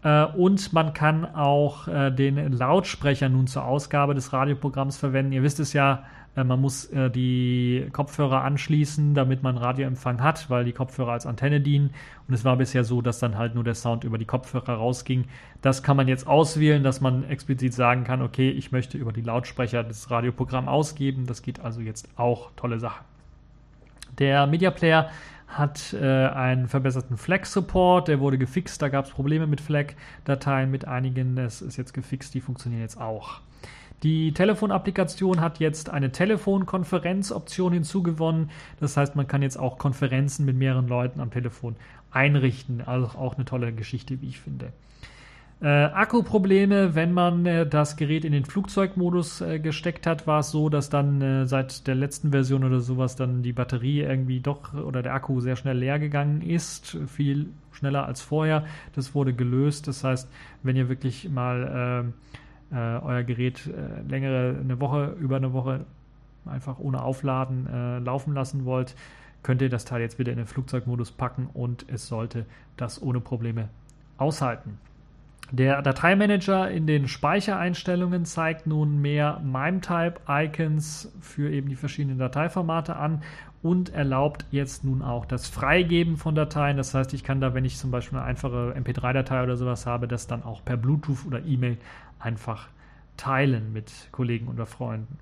[0.04, 5.34] Äh, und man kann auch äh, den Lautsprecher nun zur Ausgabe des Radioprogramms verwenden.
[5.34, 6.04] Ihr wisst es ja,
[6.36, 11.60] äh, man muss die Kopfhörer anschließen, damit man Radioempfang hat, weil die Kopfhörer als Antenne
[11.60, 11.92] dienen.
[12.28, 15.26] Und es war bisher so, dass dann halt nur der Sound über die Kopfhörer rausging.
[15.62, 19.22] Das kann man jetzt auswählen, dass man explizit sagen kann, okay, ich möchte über die
[19.22, 21.26] Lautsprecher das Radioprogramm ausgeben.
[21.26, 22.52] Das geht also jetzt auch.
[22.56, 23.04] Tolle Sache.
[24.18, 25.10] Der Media Player
[25.50, 30.88] hat äh, einen verbesserten FLAC-Support, der wurde gefixt, da gab es Probleme mit FLAC-Dateien mit
[30.88, 33.42] einigen, das ist jetzt gefixt, die funktionieren jetzt auch.
[34.04, 38.50] Die Telefonapplikation hat jetzt eine Telefonkonferenzoption hinzugewonnen.
[38.80, 41.76] Das heißt, man kann jetzt auch Konferenzen mit mehreren Leuten am Telefon
[42.10, 42.82] einrichten.
[42.82, 44.72] Also auch eine tolle Geschichte, wie ich finde.
[45.62, 50.52] Äh, Akkuprobleme, wenn man äh, das Gerät in den Flugzeugmodus äh, gesteckt hat, war es
[50.52, 54.74] so, dass dann äh, seit der letzten Version oder sowas dann die Batterie irgendwie doch
[54.74, 58.66] oder der Akku sehr schnell leer gegangen ist, viel schneller als vorher.
[58.96, 59.90] Das wurde gelöst.
[59.90, 60.30] Das heißt,
[60.64, 62.14] wenn ihr wirklich mal ähm,
[62.72, 65.82] äh, euer Gerät äh, längere, eine Woche, über eine Woche
[66.46, 68.96] einfach ohne Aufladen äh, laufen lassen wollt,
[69.44, 72.46] könnt ihr das Teil jetzt wieder in den Flugzeugmodus packen und es sollte
[72.78, 73.68] das ohne Probleme
[74.18, 74.78] aushalten.
[75.52, 83.24] Der Dateimanager in den Speichereinstellungen zeigt nun mehr MIME-Type-Icons für eben die verschiedenen Dateiformate an
[83.64, 86.78] und erlaubt jetzt nun auch das Freigeben von Dateien.
[86.78, 90.08] Das heißt, ich kann da, wenn ich zum Beispiel eine einfache MP3-Datei oder sowas habe,
[90.08, 91.78] das dann auch per Bluetooth oder E-Mail
[92.20, 92.68] einfach
[93.18, 95.18] teilen mit Kollegen oder Freunden.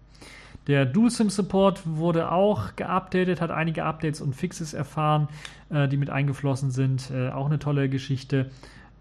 [0.68, 5.30] Der DualSim-Support wurde auch geupdatet, hat einige Updates und Fixes erfahren,
[5.70, 7.10] äh, die mit eingeflossen sind.
[7.10, 8.52] Äh, auch eine tolle Geschichte.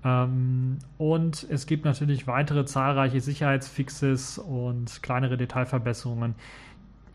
[0.04, 6.34] Ähm, und es gibt natürlich weitere zahlreiche Sicherheitsfixes und kleinere Detailverbesserungen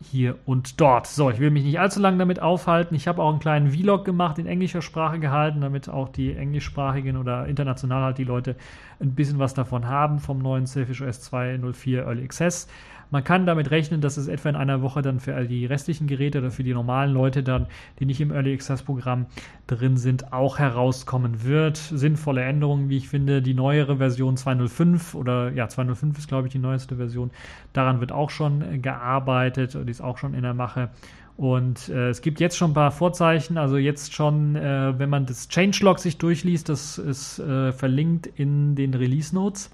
[0.02, 1.06] hier und dort.
[1.06, 2.94] So, ich will mich nicht allzu lange damit aufhalten.
[2.94, 7.16] Ich habe auch einen kleinen Vlog gemacht in englischer Sprache gehalten, damit auch die englischsprachigen
[7.16, 8.56] oder international halt die Leute
[9.00, 12.68] ein bisschen was davon haben vom neuen Sailfish OS 2.04 Early Access.
[13.12, 16.06] Man kann damit rechnen, dass es etwa in einer Woche dann für all die restlichen
[16.06, 17.66] Geräte oder für die normalen Leute dann,
[18.00, 19.26] die nicht im Early Access Programm
[19.66, 21.76] drin sind, auch herauskommen wird.
[21.76, 23.42] Sinnvolle Änderungen, wie ich finde.
[23.42, 27.30] Die neuere Version 2.05 oder ja, 2.05 ist glaube ich die neueste Version.
[27.74, 30.88] Daran wird auch schon gearbeitet, die ist auch schon in der Mache.
[31.36, 35.26] Und äh, es gibt jetzt schon ein paar Vorzeichen, also jetzt schon, äh, wenn man
[35.26, 39.70] das Changelog sich durchliest, das ist äh, verlinkt in den Release Notes,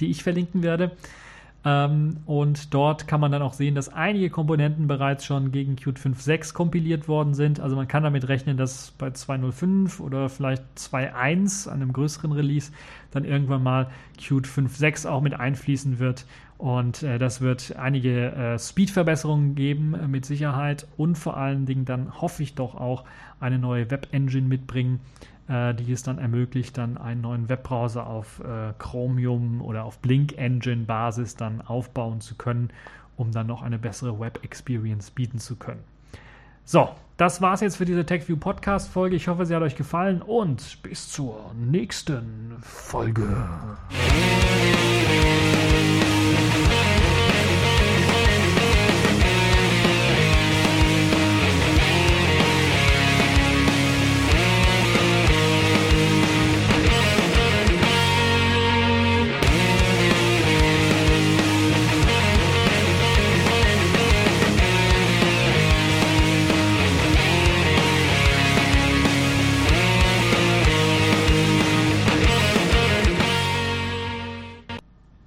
[0.00, 0.90] die ich verlinken werde.
[1.64, 5.98] Ähm, und dort kann man dann auch sehen, dass einige Komponenten bereits schon gegen Qt
[5.98, 7.58] 5.6 kompiliert worden sind.
[7.58, 12.70] Also man kann damit rechnen, dass bei 2.05 oder vielleicht 2.1 an einem größeren Release
[13.10, 16.26] dann irgendwann mal Qt 5.6 auch mit einfließen wird.
[16.58, 20.86] Und äh, das wird einige äh, Speed-Verbesserungen geben, äh, mit Sicherheit.
[20.96, 23.04] Und vor allen Dingen dann hoffe ich doch auch
[23.40, 25.00] eine neue Web-Engine mitbringen,
[25.48, 30.36] äh, die es dann ermöglicht, dann einen neuen Webbrowser auf äh, Chromium oder auf Blink
[30.36, 32.70] Engine Basis dann aufbauen zu können,
[33.16, 35.82] um dann noch eine bessere Web Experience bieten zu können.
[36.64, 39.16] So, das war's jetzt für diese TechView Podcast Folge.
[39.16, 43.26] Ich hoffe, sie hat euch gefallen und bis zur nächsten Folge.